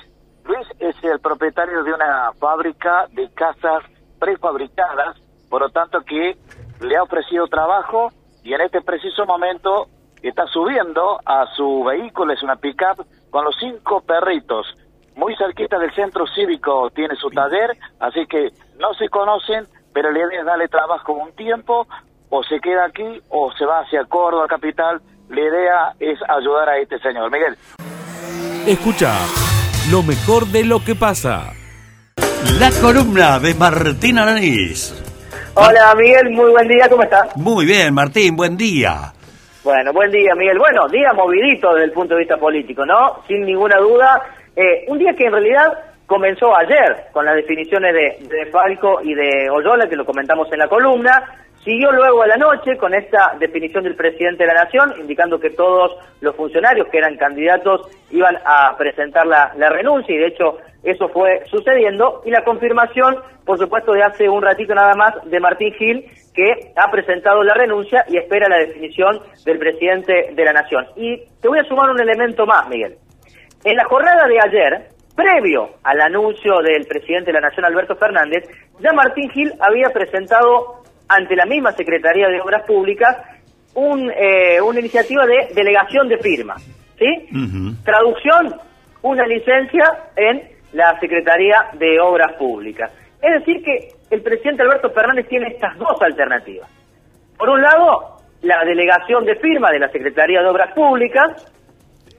Luis 0.45 0.67
es 0.79 0.95
el 1.03 1.19
propietario 1.19 1.83
de 1.83 1.93
una 1.93 2.31
fábrica 2.39 3.07
de 3.11 3.29
casas 3.33 3.83
prefabricadas, 4.19 5.17
por 5.49 5.61
lo 5.61 5.69
tanto 5.69 5.99
que 6.01 6.37
le 6.81 6.97
ha 6.97 7.03
ofrecido 7.03 7.47
trabajo 7.47 8.09
y 8.43 8.53
en 8.53 8.61
este 8.61 8.81
preciso 8.81 9.25
momento 9.25 9.87
está 10.21 10.45
subiendo 10.47 11.19
a 11.25 11.45
su 11.55 11.83
vehículo, 11.83 12.33
es 12.33 12.41
una 12.43 12.55
pickup, 12.55 13.05
con 13.29 13.43
los 13.43 13.55
cinco 13.59 14.01
perritos. 14.01 14.65
Muy 15.15 15.35
cerquita 15.35 15.77
del 15.79 15.93
centro 15.93 16.25
cívico 16.27 16.89
tiene 16.91 17.15
su 17.15 17.29
taller, 17.29 17.77
así 17.99 18.25
que 18.27 18.51
no 18.79 18.93
se 18.93 19.09
conocen, 19.09 19.67
pero 19.93 20.11
le 20.11 20.43
darle 20.43 20.67
trabajo 20.67 21.13
un 21.13 21.33
tiempo, 21.35 21.87
o 22.29 22.43
se 22.43 22.59
queda 22.59 22.85
aquí 22.85 23.21
o 23.29 23.51
se 23.53 23.65
va 23.65 23.79
hacia 23.81 24.05
Córdoba 24.05 24.47
capital. 24.47 25.01
La 25.29 25.41
idea 25.41 25.93
es 25.99 26.19
ayudar 26.29 26.69
a 26.69 26.77
este 26.77 26.99
señor. 26.99 27.31
Miguel. 27.31 27.55
Escucha 28.65 29.13
lo 29.91 30.03
mejor 30.03 30.45
de 30.47 30.65
lo 30.65 30.83
que 30.83 30.95
pasa. 30.95 31.53
La 32.59 32.69
columna 32.81 33.39
de 33.39 33.53
Martín 33.55 34.17
Aranís. 34.17 35.03
Hola 35.55 35.95
Miguel, 35.95 36.29
muy 36.31 36.51
buen 36.51 36.67
día, 36.67 36.87
¿cómo 36.87 37.03
estás? 37.03 37.35
Muy 37.35 37.65
bien, 37.65 37.93
Martín, 37.93 38.35
buen 38.35 38.55
día. 38.55 39.11
Bueno, 39.63 39.91
buen 39.91 40.11
día, 40.11 40.33
Miguel. 40.35 40.57
Bueno, 40.57 40.87
día 40.87 41.11
movidito 41.13 41.73
desde 41.73 41.85
el 41.85 41.91
punto 41.91 42.13
de 42.13 42.19
vista 42.19 42.37
político, 42.37 42.85
¿no? 42.85 43.23
Sin 43.27 43.43
ninguna 43.43 43.77
duda. 43.77 44.21
Eh, 44.55 44.85
un 44.87 44.97
día 44.97 45.13
que 45.13 45.25
en 45.25 45.33
realidad 45.33 45.65
comenzó 46.05 46.55
ayer 46.55 47.07
con 47.11 47.25
las 47.25 47.35
definiciones 47.35 47.93
de, 47.93 48.27
de 48.27 48.45
Falco 48.51 49.01
y 49.01 49.13
de 49.13 49.49
Oyola, 49.49 49.89
que 49.89 49.97
lo 49.97 50.05
comentamos 50.05 50.47
en 50.53 50.59
la 50.59 50.69
columna. 50.69 51.21
Siguió 51.67 51.91
luego 51.91 52.21
a 52.21 52.27
la 52.27 52.37
noche 52.37 52.77
con 52.77 52.93
esta 52.93 53.35
definición 53.41 53.83
del 53.83 53.97
presidente 53.97 54.45
de 54.45 54.53
la 54.53 54.63
Nación, 54.63 54.93
indicando 55.01 55.37
que 55.37 55.49
todos 55.49 55.97
los 56.21 56.33
funcionarios 56.33 56.87
que 56.87 56.97
eran 56.97 57.17
candidatos 57.17 57.81
iban 58.09 58.37
a 58.45 58.73
presentar 58.77 59.27
la, 59.27 59.51
renuncia 59.67 60.15
y 60.15 60.17
de 60.17 60.27
hecho 60.27 60.59
eso 60.81 61.09
fue 61.09 61.43
sucediendo. 61.47 62.21
Y 62.23 62.31
la 62.31 62.45
confirmación, 62.45 63.17
por 63.45 63.59
supuesto, 63.59 63.91
de 63.91 64.01
hace 64.01 64.29
un 64.29 64.41
ratito 64.41 64.73
nada 64.73 64.95
más 64.95 65.15
de 65.25 65.41
Martín 65.41 65.73
Gil, 65.73 66.05
que 66.33 66.71
ha 66.73 66.89
presentado 66.89 67.43
la 67.43 67.53
renuncia 67.53 68.05
y 68.07 68.15
espera 68.15 68.47
la 68.47 68.59
definición 68.59 69.19
del 69.43 69.59
presidente 69.59 70.31
de 70.33 70.45
la 70.45 70.53
Nación. 70.53 70.85
Y 70.95 71.17
te 71.41 71.49
voy 71.49 71.59
a 71.59 71.65
sumar 71.65 71.89
un 71.89 71.99
elemento 71.99 72.45
más, 72.45 72.65
Miguel. 72.69 72.95
En 73.65 73.75
la 73.75 73.83
jornada 73.83 74.25
de 74.25 74.39
ayer, 74.39 74.87
previo 75.17 75.71
al 75.83 75.99
anuncio 75.99 76.59
del 76.59 76.85
presidente 76.85 77.33
de 77.33 77.41
la 77.41 77.49
Nación, 77.49 77.65
Alberto 77.65 77.97
Fernández, 77.97 78.45
ya 78.79 78.93
Martín 78.93 79.29
Gil 79.31 79.51
había 79.59 79.89
presentado 79.89 80.76
ante 81.07 81.35
la 81.35 81.45
misma 81.45 81.71
Secretaría 81.73 82.27
de 82.27 82.41
Obras 82.41 82.63
Públicas 82.65 83.17
un, 83.75 84.11
eh, 84.11 84.59
una 84.61 84.79
iniciativa 84.79 85.25
de 85.25 85.53
delegación 85.53 86.07
de 86.07 86.17
firmas. 86.17 86.63
¿sí? 86.97 87.29
Traducción, 87.83 88.55
una 89.03 89.25
licencia 89.27 90.09
en 90.15 90.41
la 90.73 90.99
Secretaría 90.99 91.69
de 91.73 91.99
Obras 91.99 92.33
Públicas. 92.37 92.91
Es 93.21 93.39
decir, 93.39 93.63
que 93.63 93.89
el 94.09 94.21
presidente 94.21 94.63
Alberto 94.63 94.89
Fernández 94.91 95.27
tiene 95.27 95.49
estas 95.49 95.77
dos 95.77 96.01
alternativas. 96.01 96.69
Por 97.37 97.49
un 97.49 97.61
lado, 97.61 98.17
la 98.41 98.63
delegación 98.65 99.25
de 99.25 99.35
firma 99.35 99.71
de 99.71 99.79
la 99.79 99.89
Secretaría 99.89 100.41
de 100.41 100.47
Obras 100.47 100.73
Públicas, 100.73 101.51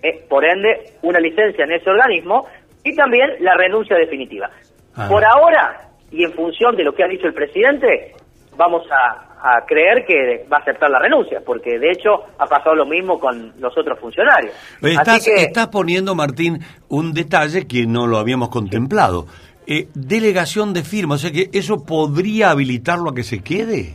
eh, 0.02 0.24
por 0.28 0.44
ende, 0.44 0.92
una 1.02 1.18
licencia 1.18 1.64
en 1.64 1.72
ese 1.72 1.90
organismo, 1.90 2.46
y 2.84 2.94
también 2.94 3.30
la 3.40 3.54
renuncia 3.54 3.96
definitiva. 3.96 4.50
Ah. 4.94 5.08
Por 5.08 5.24
ahora, 5.24 5.88
y 6.10 6.24
en 6.24 6.32
función 6.32 6.76
de 6.76 6.84
lo 6.84 6.94
que 6.94 7.04
ha 7.04 7.08
dicho 7.08 7.26
el 7.26 7.34
presidente, 7.34 8.12
vamos 8.58 8.82
a, 8.90 9.24
creer 9.66 10.04
que 10.04 10.46
va 10.52 10.56
a 10.56 10.60
aceptar 10.60 10.90
la 10.90 10.98
renuncia, 10.98 11.40
porque 11.46 11.78
de 11.78 11.92
hecho 11.92 12.24
ha 12.38 12.46
pasado 12.46 12.74
lo 12.74 12.84
mismo 12.84 13.20
con 13.20 13.52
los 13.60 13.72
otros 13.78 13.96
funcionarios. 14.00 14.52
Estás, 14.82 15.28
estás 15.28 15.68
poniendo, 15.68 16.16
Martín, 16.16 16.58
un 16.88 17.14
detalle 17.14 17.68
que 17.68 17.86
no 17.86 18.08
lo 18.08 18.18
habíamos 18.18 18.48
contemplado. 18.48 19.26
Eh, 19.64 19.86
delegación 19.94 20.74
de 20.74 20.82
firma, 20.82 21.14
o 21.14 21.18
sea 21.18 21.30
que 21.30 21.50
eso 21.52 21.84
podría 21.86 22.50
habilitarlo 22.50 23.10
a 23.10 23.14
que 23.14 23.22
se 23.22 23.40
quede. 23.40 23.94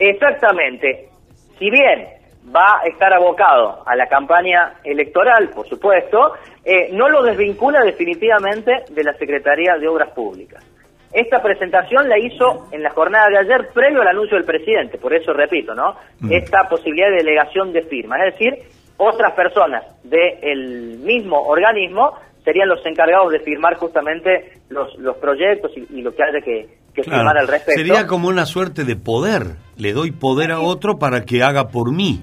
Exactamente. 0.00 1.10
Si 1.60 1.70
bien 1.70 2.08
va 2.54 2.80
a 2.82 2.88
estar 2.88 3.12
abocado 3.12 3.82
a 3.86 3.94
la 3.94 4.08
campaña 4.08 4.74
electoral, 4.82 5.50
por 5.50 5.68
supuesto, 5.68 6.32
eh, 6.64 6.88
no 6.92 7.08
lo 7.08 7.22
desvincula 7.22 7.84
definitivamente 7.84 8.72
de 8.90 9.04
la 9.04 9.12
Secretaría 9.14 9.76
de 9.78 9.86
Obras 9.86 10.10
Públicas. 10.10 10.64
Esta 11.16 11.42
presentación 11.42 12.08
la 12.08 12.18
hizo 12.18 12.68
en 12.72 12.82
la 12.82 12.90
jornada 12.90 13.28
de 13.30 13.38
ayer 13.38 13.68
previo 13.72 14.02
al 14.02 14.08
anuncio 14.08 14.36
del 14.36 14.44
presidente, 14.44 14.98
por 14.98 15.14
eso 15.14 15.32
repito, 15.32 15.74
¿no? 15.74 15.96
Mm. 16.20 16.32
Esta 16.32 16.68
posibilidad 16.68 17.08
de 17.08 17.16
delegación 17.24 17.72
de 17.72 17.82
firma, 17.82 18.16
es 18.24 18.34
decir, 18.34 18.54
otras 18.98 19.32
personas 19.32 19.82
del 20.04 20.98
mismo 20.98 21.40
organismo 21.42 22.12
serían 22.44 22.68
los 22.68 22.84
encargados 22.86 23.32
de 23.32 23.40
firmar 23.40 23.76
justamente 23.76 24.52
los, 24.68 24.94
los 24.98 25.16
proyectos 25.16 25.72
y, 25.76 25.98
y 25.98 26.02
lo 26.02 26.14
que 26.14 26.22
haya 26.22 26.40
que, 26.44 26.68
que 26.94 27.02
Claro. 27.02 27.18
firmar 27.20 27.38
al 27.38 27.48
respecto. 27.48 27.80
Sería 27.80 28.06
como 28.06 28.28
una 28.28 28.46
suerte 28.46 28.84
de 28.84 28.96
poder. 28.96 29.56
Le 29.76 29.92
doy 29.92 30.12
poder 30.12 30.52
a 30.52 30.60
otro 30.60 30.98
para 30.98 31.24
que 31.24 31.42
haga 31.42 31.68
por 31.68 31.92
mí. 31.92 32.20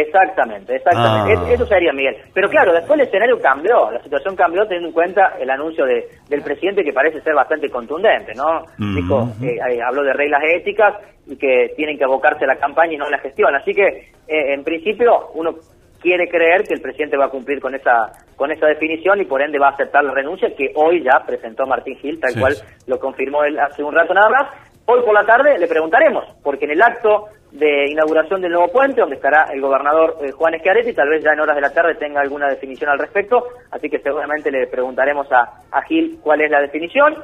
Exactamente, 0.00 0.76
exactamente. 0.76 1.32
Ah. 1.38 1.44
Es- 1.44 1.54
Eso 1.54 1.66
sería 1.66 1.92
Miguel. 1.92 2.16
Pero 2.32 2.48
claro, 2.48 2.72
después 2.72 2.98
el 3.00 3.06
escenario 3.06 3.38
cambió, 3.40 3.90
la 3.90 4.02
situación 4.02 4.34
cambió 4.36 4.62
teniendo 4.64 4.88
en 4.88 4.94
cuenta 4.94 5.34
el 5.38 5.48
anuncio 5.50 5.84
de, 5.86 6.06
del 6.28 6.42
presidente 6.42 6.82
que 6.84 6.92
parece 6.92 7.20
ser 7.20 7.34
bastante 7.34 7.70
contundente, 7.70 8.32
¿no? 8.34 8.64
Dijo, 8.78 9.28
eh, 9.42 9.56
eh, 9.70 9.82
habló 9.82 10.02
de 10.02 10.12
reglas 10.12 10.42
éticas 10.44 10.94
y 11.26 11.36
que 11.36 11.72
tienen 11.76 11.96
que 11.98 12.04
abocarse 12.04 12.44
a 12.44 12.48
la 12.48 12.56
campaña 12.56 12.94
y 12.94 12.96
no 12.96 13.06
a 13.06 13.10
la 13.10 13.18
gestión. 13.18 13.54
Así 13.54 13.72
que, 13.72 13.86
eh, 13.86 14.54
en 14.54 14.64
principio, 14.64 15.28
uno 15.34 15.54
quiere 16.00 16.28
creer 16.28 16.64
que 16.64 16.74
el 16.74 16.82
presidente 16.82 17.16
va 17.16 17.26
a 17.26 17.30
cumplir 17.30 17.60
con 17.60 17.74
esa 17.74 18.12
con 18.36 18.50
esa 18.52 18.66
definición 18.66 19.20
y 19.20 19.24
por 19.24 19.40
ende 19.40 19.58
va 19.58 19.68
a 19.68 19.70
aceptar 19.70 20.04
la 20.04 20.12
renuncia 20.12 20.54
que 20.54 20.70
hoy 20.74 21.02
ya 21.02 21.24
presentó 21.24 21.66
Martín 21.66 21.96
Gil, 21.96 22.20
tal 22.20 22.32
Sí, 22.32 22.40
cual 22.40 22.54
lo 22.86 22.98
confirmó 22.98 23.42
él 23.44 23.58
hace 23.58 23.82
un 23.82 23.94
rato 23.94 24.12
nada 24.12 24.28
más. 24.28 24.50
Hoy 24.86 25.00
por 25.02 25.14
la 25.14 25.24
tarde 25.24 25.56
le 25.58 25.66
preguntaremos, 25.66 26.24
porque 26.42 26.66
en 26.66 26.72
el 26.72 26.82
acto 26.82 27.28
de 27.54 27.90
inauguración 27.90 28.40
del 28.40 28.50
nuevo 28.50 28.68
puente, 28.72 29.00
donde 29.00 29.14
estará 29.14 29.46
el 29.52 29.60
gobernador 29.60 30.16
eh, 30.20 30.32
Juan 30.32 30.58
Schiaretti, 30.58 30.92
tal 30.92 31.08
vez 31.08 31.22
ya 31.22 31.30
en 31.32 31.40
horas 31.40 31.54
de 31.54 31.62
la 31.62 31.72
tarde 31.72 31.94
tenga 31.94 32.20
alguna 32.20 32.48
definición 32.48 32.90
al 32.90 32.98
respecto, 32.98 33.44
así 33.70 33.88
que 33.88 34.00
seguramente 34.00 34.50
le 34.50 34.66
preguntaremos 34.66 35.30
a, 35.30 35.62
a 35.70 35.82
Gil 35.82 36.18
cuál 36.20 36.40
es 36.40 36.50
la 36.50 36.60
definición. 36.60 37.14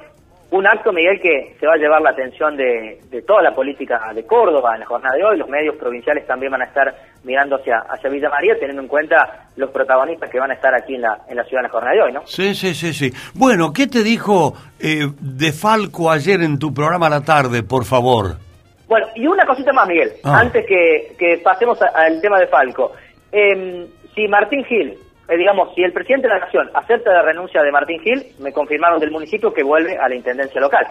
Un 0.53 0.67
acto, 0.67 0.93
Miguel, 0.93 1.21
que 1.21 1.55
se 1.61 1.67
va 1.67 1.75
a 1.75 1.77
llevar 1.77 2.03
la 2.03 2.11
atención 2.11 2.57
de, 2.57 2.99
de 3.09 3.23
toda 3.23 3.41
la 3.41 3.55
política 3.55 4.01
de 4.13 4.27
Córdoba 4.27 4.75
en 4.75 4.81
la 4.81 4.87
jornada 4.87 5.17
de 5.17 5.25
hoy. 5.25 5.39
Los 5.39 5.49
medios 5.49 5.77
provinciales 5.77 6.27
también 6.27 6.51
van 6.51 6.63
a 6.63 6.65
estar 6.65 6.93
mirando 7.23 7.55
hacia, 7.55 7.79
hacia 7.89 8.11
Villa 8.11 8.29
María, 8.29 8.55
teniendo 8.59 8.83
en 8.83 8.89
cuenta 8.89 9.49
los 9.55 9.71
protagonistas 9.71 10.29
que 10.29 10.41
van 10.41 10.51
a 10.51 10.55
estar 10.55 10.75
aquí 10.75 10.97
en 10.97 11.03
la, 11.03 11.19
en 11.29 11.37
la 11.37 11.45
ciudad 11.45 11.61
en 11.61 11.69
la 11.69 11.73
jornada 11.73 11.95
de 11.95 12.03
hoy, 12.03 12.13
¿no? 12.13 12.27
Sí, 12.27 12.55
sí, 12.57 12.75
sí, 12.75 12.93
sí. 12.93 13.13
Bueno, 13.35 13.73
¿qué 13.73 13.87
te 13.87 14.03
dijo 14.03 14.55
eh, 14.81 15.07
De 15.21 15.53
Falco 15.53 16.11
ayer 16.11 16.41
en 16.43 16.59
tu 16.59 16.75
programa 16.75 17.07
a 17.07 17.11
la 17.11 17.21
tarde, 17.21 17.63
por 17.63 17.85
favor? 17.85 18.50
Bueno, 18.91 19.07
y 19.15 19.25
una 19.25 19.47
cosita 19.47 19.73
más, 19.73 19.87
Miguel, 19.87 20.11
Ah. 20.25 20.41
antes 20.41 20.67
que, 20.67 21.13
que 21.17 21.39
pasemos 21.39 21.81
al 21.81 22.21
tema 22.21 22.41
de 22.41 22.49
Falco. 22.49 22.91
Em, 23.31 23.87
si 24.17 24.27
Martín 24.27 24.65
Gil, 24.65 24.99
eh, 25.29 25.37
digamos, 25.37 25.73
si 25.77 25.83
el 25.85 25.93
presidente 25.93 26.27
de 26.27 26.35
la 26.35 26.41
Nación 26.41 26.69
acepta 26.75 27.13
la 27.13 27.23
renuncia 27.23 27.63
de 27.63 27.71
Martín 27.71 28.01
Gil, 28.01 28.27
me 28.41 28.53
confirmaron 28.53 28.99
del 28.99 29.13
municipio 29.13 29.55
que 29.55 29.63
vuelve 29.63 29.97
a 29.97 30.09
la 30.09 30.17
intendencia 30.17 30.61
local. 30.61 30.85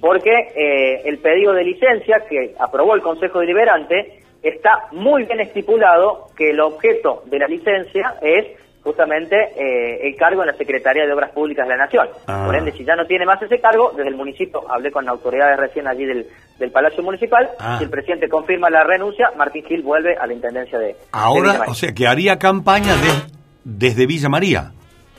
Porque 0.00 0.30
eh, 0.30 1.02
el 1.04 1.18
pedido 1.18 1.52
de 1.52 1.64
licencia 1.64 2.20
que 2.28 2.54
aprobó 2.56 2.94
el 2.94 3.02
Consejo 3.02 3.40
Deliberante 3.40 4.20
está 4.44 4.86
muy 4.92 5.24
bien 5.24 5.40
estipulado 5.40 6.26
que 6.36 6.50
el 6.50 6.60
objeto 6.60 7.24
de 7.26 7.38
la 7.40 7.48
licencia 7.48 8.14
es 8.22 8.46
justamente 8.82 9.36
eh, 9.56 10.08
el 10.08 10.16
cargo 10.16 10.42
en 10.42 10.48
la 10.48 10.54
Secretaría 10.56 11.04
de 11.06 11.12
Obras 11.12 11.30
Públicas 11.32 11.66
de 11.68 11.76
la 11.76 11.84
Nación. 11.84 12.08
Ah. 12.26 12.44
Por 12.46 12.56
ende, 12.56 12.72
si 12.72 12.84
ya 12.84 12.96
no 12.96 13.04
tiene 13.06 13.26
más 13.26 13.40
ese 13.42 13.60
cargo, 13.60 13.92
desde 13.96 14.08
el 14.08 14.16
municipio, 14.16 14.62
hablé 14.70 14.90
con 14.90 15.08
autoridades 15.08 15.58
recién 15.58 15.86
allí 15.86 16.04
del, 16.06 16.26
del 16.58 16.70
Palacio 16.70 17.02
Municipal, 17.02 17.50
Ah. 17.58 17.76
si 17.78 17.84
el 17.84 17.90
presidente 17.90 18.28
confirma 18.28 18.70
la 18.70 18.82
renuncia, 18.84 19.30
Martín 19.36 19.64
Gil 19.66 19.82
vuelve 19.82 20.16
a 20.16 20.26
la 20.26 20.32
Intendencia 20.32 20.78
de, 20.78 20.96
Ahora, 21.12 21.62
o 21.68 21.74
sea, 21.74 21.92
que 21.92 22.06
haría 22.06 22.38
campaña 22.38 22.94
de- 22.96 23.32
desde 23.64 24.06
Villa 24.06 24.28
María. 24.28 24.72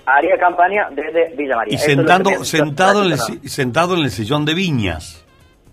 Haría 0.06 0.36
campaña 0.40 0.88
desde 0.92 1.36
Villa 1.36 1.56
María. 1.56 1.74
Y 1.74 1.76
Eso 1.76 1.86
sentando, 1.86 2.44
sentado, 2.44 3.04
en 3.06 3.12
el, 3.12 3.18
no, 3.18 3.26
sentado 3.50 3.94
en 3.96 4.02
el 4.04 4.10
sillón 4.10 4.46
de 4.46 4.56
Viñas. 4.56 5.24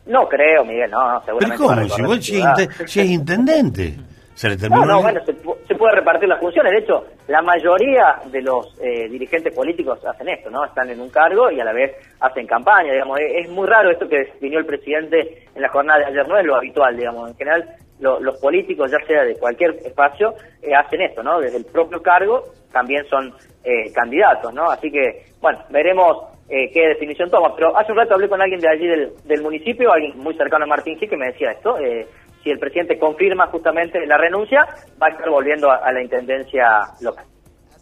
no 0.07 0.29
creo, 0.29 0.65
Miguel, 0.65 0.91
no, 0.91 1.13
no, 1.15 1.23
¿Pero 1.25 1.39
seguramente. 1.39 1.95
a 1.95 1.97
cómo? 1.97 2.17
Si, 2.21 2.39
vos- 2.41 2.69
si 2.91 3.01
es 3.01 3.07
intendente. 3.11 3.97
Se 4.39 4.49
le 4.49 4.57
terminó 4.57 4.83
No, 4.87 4.93
no, 4.95 5.03
bueno, 5.03 5.21
se, 5.25 5.33
pu- 5.35 5.57
se 5.67 5.75
puede 5.75 5.97
repartir 5.97 6.29
las 6.29 6.39
funciones. 6.39 6.73
De 6.73 6.79
hecho, 6.79 7.05
la 7.27 7.43
mayoría 7.43 8.21
de 8.31 8.41
los 8.41 8.73
eh, 8.81 9.09
dirigentes 9.09 9.53
políticos 9.53 9.99
hacen 10.07 10.29
esto, 10.29 10.49
¿no? 10.49 10.65
Están 10.65 10.89
en 10.91 11.01
un 11.01 11.11
cargo 11.11 11.51
y 11.51 11.59
a 11.61 11.65
la 11.65 11.73
vez 11.73 11.91
hacen 12.21 12.47
campaña, 12.47 12.93
digamos. 12.93 13.19
Es, 13.19 13.47
es 13.47 13.51
muy 13.51 13.67
raro 13.67 13.91
esto 13.91 14.09
que 14.09 14.19
definió 14.19 14.61
el 14.61 14.67
presidente 14.67 15.43
en 15.55 15.61
la 15.63 15.69
jornada 15.69 15.99
de 15.99 16.05
ayer, 16.07 16.29
no 16.29 16.39
es 16.39 16.47
lo 16.47 16.55
habitual, 16.55 16.97
digamos. 16.97 17.31
En 17.31 17.37
general, 17.37 17.65
lo- 17.99 18.21
los 18.21 18.41
políticos, 18.41 18.93
ya 18.93 19.05
sea 19.09 19.25
de 19.25 19.35
cualquier 19.37 19.71
espacio, 19.85 20.35
eh, 20.63 20.73
hacen 20.73 21.01
esto, 21.03 21.21
¿no? 21.25 21.41
Desde 21.41 21.59
el 21.59 21.65
propio 21.65 22.01
cargo 22.01 22.45
también 22.73 23.05
son 23.07 23.35
eh, 23.65 23.93
candidatos, 23.93 24.55
¿no? 24.55 24.71
Así 24.71 24.89
que, 24.93 25.25
bueno, 25.41 25.59
veremos 25.71 26.17
eh, 26.49 26.71
qué 26.73 26.87
definición 26.89 27.29
toma. 27.29 27.55
Pero 27.57 27.77
hace 27.77 27.91
un 27.91 27.99
rato 27.99 28.15
hablé 28.15 28.29
con 28.29 28.41
alguien 28.41 28.61
de 28.61 28.69
allí 28.69 28.87
del, 28.87 29.11
del 29.25 29.43
municipio, 29.43 29.93
alguien 29.93 30.17
muy 30.17 30.35
cercano 30.37 30.65
a 30.65 30.69
Martín 30.69 30.97
Gil, 30.97 31.11
que 31.11 31.17
me 31.17 31.27
decía 31.27 31.51
esto. 31.51 31.77
eh, 31.79 32.07
si 32.49 32.53
el 32.53 32.59
presidente 32.59 32.99
confirma 32.99 33.47
justamente 33.49 34.05
la 34.07 34.17
renuncia, 34.17 34.61
va 35.01 35.09
a 35.09 35.11
estar 35.11 35.29
volviendo 35.29 35.71
a, 35.71 35.77
a 35.77 35.93
la 35.93 36.03
intendencia 36.03 36.65
local. 37.03 37.27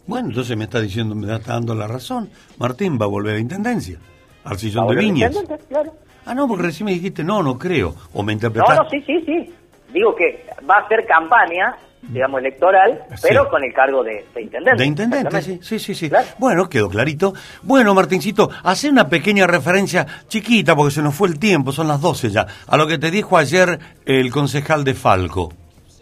Bueno, 0.05 0.27
entonces 0.29 0.57
me 0.57 0.65
está 0.65 0.81
diciendo, 0.81 1.15
me 1.15 1.33
está 1.33 1.53
dando 1.53 1.73
la 1.73 1.87
razón. 1.87 2.29
Martín 2.57 2.97
va 2.99 3.05
a 3.05 3.07
volver 3.09 3.35
a 3.35 3.39
intendencia, 3.39 3.97
al 4.43 4.57
sillón 4.57 4.87
de 4.87 4.95
Viñas. 4.95 5.37
claro. 5.69 5.93
Ah, 6.25 6.33
no, 6.35 6.47
porque 6.49 6.63
recién 6.63 6.85
me 6.85 6.91
dijiste, 6.91 7.23
no, 7.23 7.41
no 7.41 7.57
creo. 7.57 7.95
O 8.13 8.21
me 8.23 8.33
No, 8.33 8.33
interpretaste. 8.33 8.75
no, 8.83 8.89
sí, 8.89 9.01
sí, 9.05 9.23
sí. 9.25 9.53
Digo 9.93 10.13
que 10.13 10.45
va 10.69 10.75
a 10.75 10.79
hacer 10.81 11.05
campaña, 11.05 11.77
digamos, 12.01 12.39
electoral, 12.39 13.03
pero 13.21 13.49
con 13.49 13.63
el 13.63 13.73
cargo 13.73 14.03
de, 14.03 14.25
de 14.33 14.41
intendente. 14.41 14.81
De 14.81 14.87
intendente, 14.87 15.41
sí, 15.41 15.59
sí, 15.61 15.79
sí, 15.79 15.95
sí. 15.95 16.09
Bueno, 16.37 16.69
quedó 16.69 16.89
clarito. 16.89 17.33
Bueno, 17.63 17.93
Martincito, 17.93 18.49
hace 18.63 18.89
una 18.89 19.09
pequeña 19.09 19.47
referencia 19.47 20.05
chiquita, 20.27 20.75
porque 20.75 20.91
se 20.93 21.01
nos 21.01 21.15
fue 21.15 21.27
el 21.27 21.39
tiempo, 21.39 21.71
son 21.71 21.87
las 21.87 22.01
12 22.01 22.29
ya, 22.29 22.45
a 22.67 22.77
lo 22.77 22.87
que 22.87 22.97
te 22.97 23.11
dijo 23.11 23.37
ayer 23.37 23.79
el 24.05 24.31
concejal 24.31 24.83
de 24.83 24.93
Falco. 24.93 25.53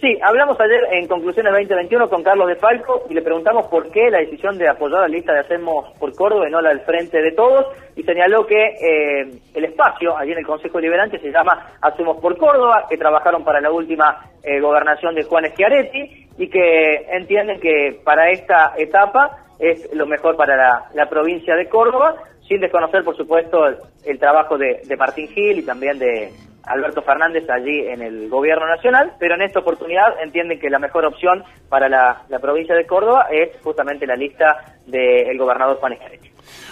Sí, 0.02 0.20
hablamos 0.22 0.60
ayer 0.60 0.82
en 0.92 1.08
Conclusiones 1.08 1.54
2021 1.54 2.10
con 2.10 2.22
Carlos 2.22 2.50
de 2.50 2.58
Falco 2.58 3.06
y 3.10 3.14
le 3.14 3.22
preguntamos 3.22 3.68
por 3.68 3.90
qué 3.92 4.10
la 4.10 4.20
decisión 4.20 4.58
de 4.58 4.68
apoyar 4.68 5.00
la 5.00 5.08
lista 5.08 5.32
de 5.32 5.40
Hacemos 5.40 5.98
por 5.98 6.14
Córdoba 6.14 6.50
y 6.50 6.52
no 6.52 6.60
la 6.60 6.70
del 6.70 6.82
Frente 6.82 7.22
de 7.22 7.32
Todos 7.32 7.68
y 7.96 8.04
señaló 8.04 8.46
que 8.46 8.62
eh, 8.62 9.40
el 9.54 9.64
espacio 9.64 10.18
allí 10.18 10.34
en 10.34 10.40
el 10.40 10.46
Consejo 10.46 10.80
Deliberante 10.80 11.18
se 11.20 11.32
llama 11.32 11.78
Hacemos 11.82 12.18
por 12.18 12.38
Córdoba, 12.38 12.88
que 12.90 12.98
trabajaron 12.98 13.46
para 13.46 13.62
la 13.62 13.72
última 13.72 14.20
eh, 14.44 14.60
gobernación 14.60 15.16
de 15.16 15.24
Juan 15.24 15.46
Schiaretti 15.54 16.28
y 16.40 16.50
que 16.50 17.06
entienden 17.12 17.62
que 17.62 17.98
para 18.04 18.30
esta 18.32 18.74
etapa 18.78 19.38
es 19.60 19.90
lo 19.94 20.06
mejor 20.06 20.36
para 20.36 20.58
la, 20.58 20.86
la 20.94 21.10
provincia 21.10 21.56
de 21.56 21.70
Córdoba, 21.70 22.16
sin 22.46 22.60
desconocer, 22.60 23.06
por 23.06 23.16
supuesto, 23.16 23.66
el, 23.66 23.78
el 24.06 24.20
trabajo 24.20 24.58
de, 24.58 24.82
de 24.86 24.98
Martín 24.98 25.30
Gil 25.30 25.60
y 25.60 25.66
también 25.66 25.98
de 25.98 26.34
Alberto 26.68 27.02
Fernández 27.02 27.50
allí 27.50 27.88
en 27.88 28.02
el 28.02 28.30
gobierno 28.30 28.68
nacional, 28.68 29.14
pero 29.20 29.36
en 29.36 29.44
esta 29.44 29.60
oportunidad 29.60 30.22
entienden 30.22 30.60
que 30.60 30.70
la 30.70 30.80
mejor 30.80 31.06
opción 31.06 31.44
para 31.70 31.90
la, 31.90 32.24
la 32.30 32.40
provincia 32.40 32.76
de 32.76 32.86
Córdoba 32.86 33.28
es 33.32 33.50
justamente 33.64 34.08
la 34.08 34.16
lista 34.16 34.76
del 34.86 35.38
gobernador 35.38 35.78
Juan 35.78 35.96
Schiaretti. 35.96 36.32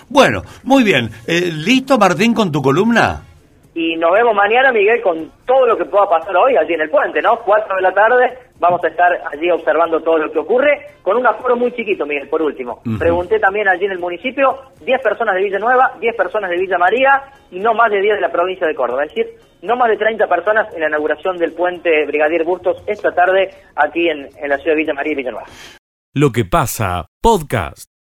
Bueno, 0.09 0.43
muy 0.63 0.83
bien. 0.83 1.09
Eh, 1.27 1.51
¿Listo, 1.51 1.97
Martín, 1.97 2.33
con 2.33 2.51
tu 2.51 2.61
columna? 2.61 3.21
Y 3.75 3.95
nos 3.95 4.11
vemos 4.11 4.35
mañana, 4.35 4.71
Miguel, 4.71 5.01
con 5.01 5.31
todo 5.45 5.65
lo 5.65 5.77
que 5.77 5.85
pueda 5.85 6.07
pasar 6.07 6.35
hoy 6.35 6.55
allí 6.55 6.73
en 6.73 6.81
el 6.81 6.89
puente, 6.91 7.21
¿no? 7.21 7.39
Cuatro 7.39 7.75
de 7.75 7.81
la 7.81 7.91
tarde, 7.91 8.37
vamos 8.63 8.81
a 8.85 8.87
estar 8.87 9.11
allí 9.29 9.51
observando 9.51 9.99
todo 9.99 10.17
lo 10.17 10.31
que 10.31 10.39
ocurre, 10.39 10.95
con 11.01 11.17
un 11.17 11.27
aforo 11.27 11.57
muy 11.57 11.73
chiquito, 11.73 12.05
Miguel, 12.05 12.29
por 12.29 12.41
último. 12.41 12.81
Pregunté 12.97 13.37
también 13.37 13.67
allí 13.67 13.83
en 13.83 13.91
el 13.91 13.99
municipio, 13.99 14.57
10 14.85 15.01
personas 15.01 15.35
de 15.35 15.43
Villanueva, 15.43 15.91
10 15.99 16.15
personas 16.15 16.49
de 16.49 16.57
Villa 16.57 16.77
María 16.77 17.23
y 17.51 17.59
no 17.59 17.73
más 17.73 17.91
de 17.91 17.99
10 17.99 18.15
de 18.15 18.21
la 18.21 18.31
provincia 18.31 18.65
de 18.65 18.73
Córdoba. 18.73 19.03
Es 19.03 19.13
decir, 19.13 19.33
no 19.63 19.75
más 19.75 19.89
de 19.89 19.97
30 19.97 20.27
personas 20.27 20.73
en 20.73 20.79
la 20.79 20.87
inauguración 20.87 21.37
del 21.37 21.51
puente 21.51 22.05
Brigadier 22.05 22.45
Bustos 22.45 22.81
esta 22.87 23.11
tarde 23.11 23.49
aquí 23.75 24.07
en, 24.07 24.29
en 24.37 24.49
la 24.49 24.57
ciudad 24.57 24.75
de 24.75 24.81
Villa 24.81 24.93
María 24.93 25.11
y 25.11 25.15
Villanueva. 25.15 25.47
Lo 26.13 26.31
que 26.31 26.45
pasa, 26.45 27.07
podcast. 27.21 27.92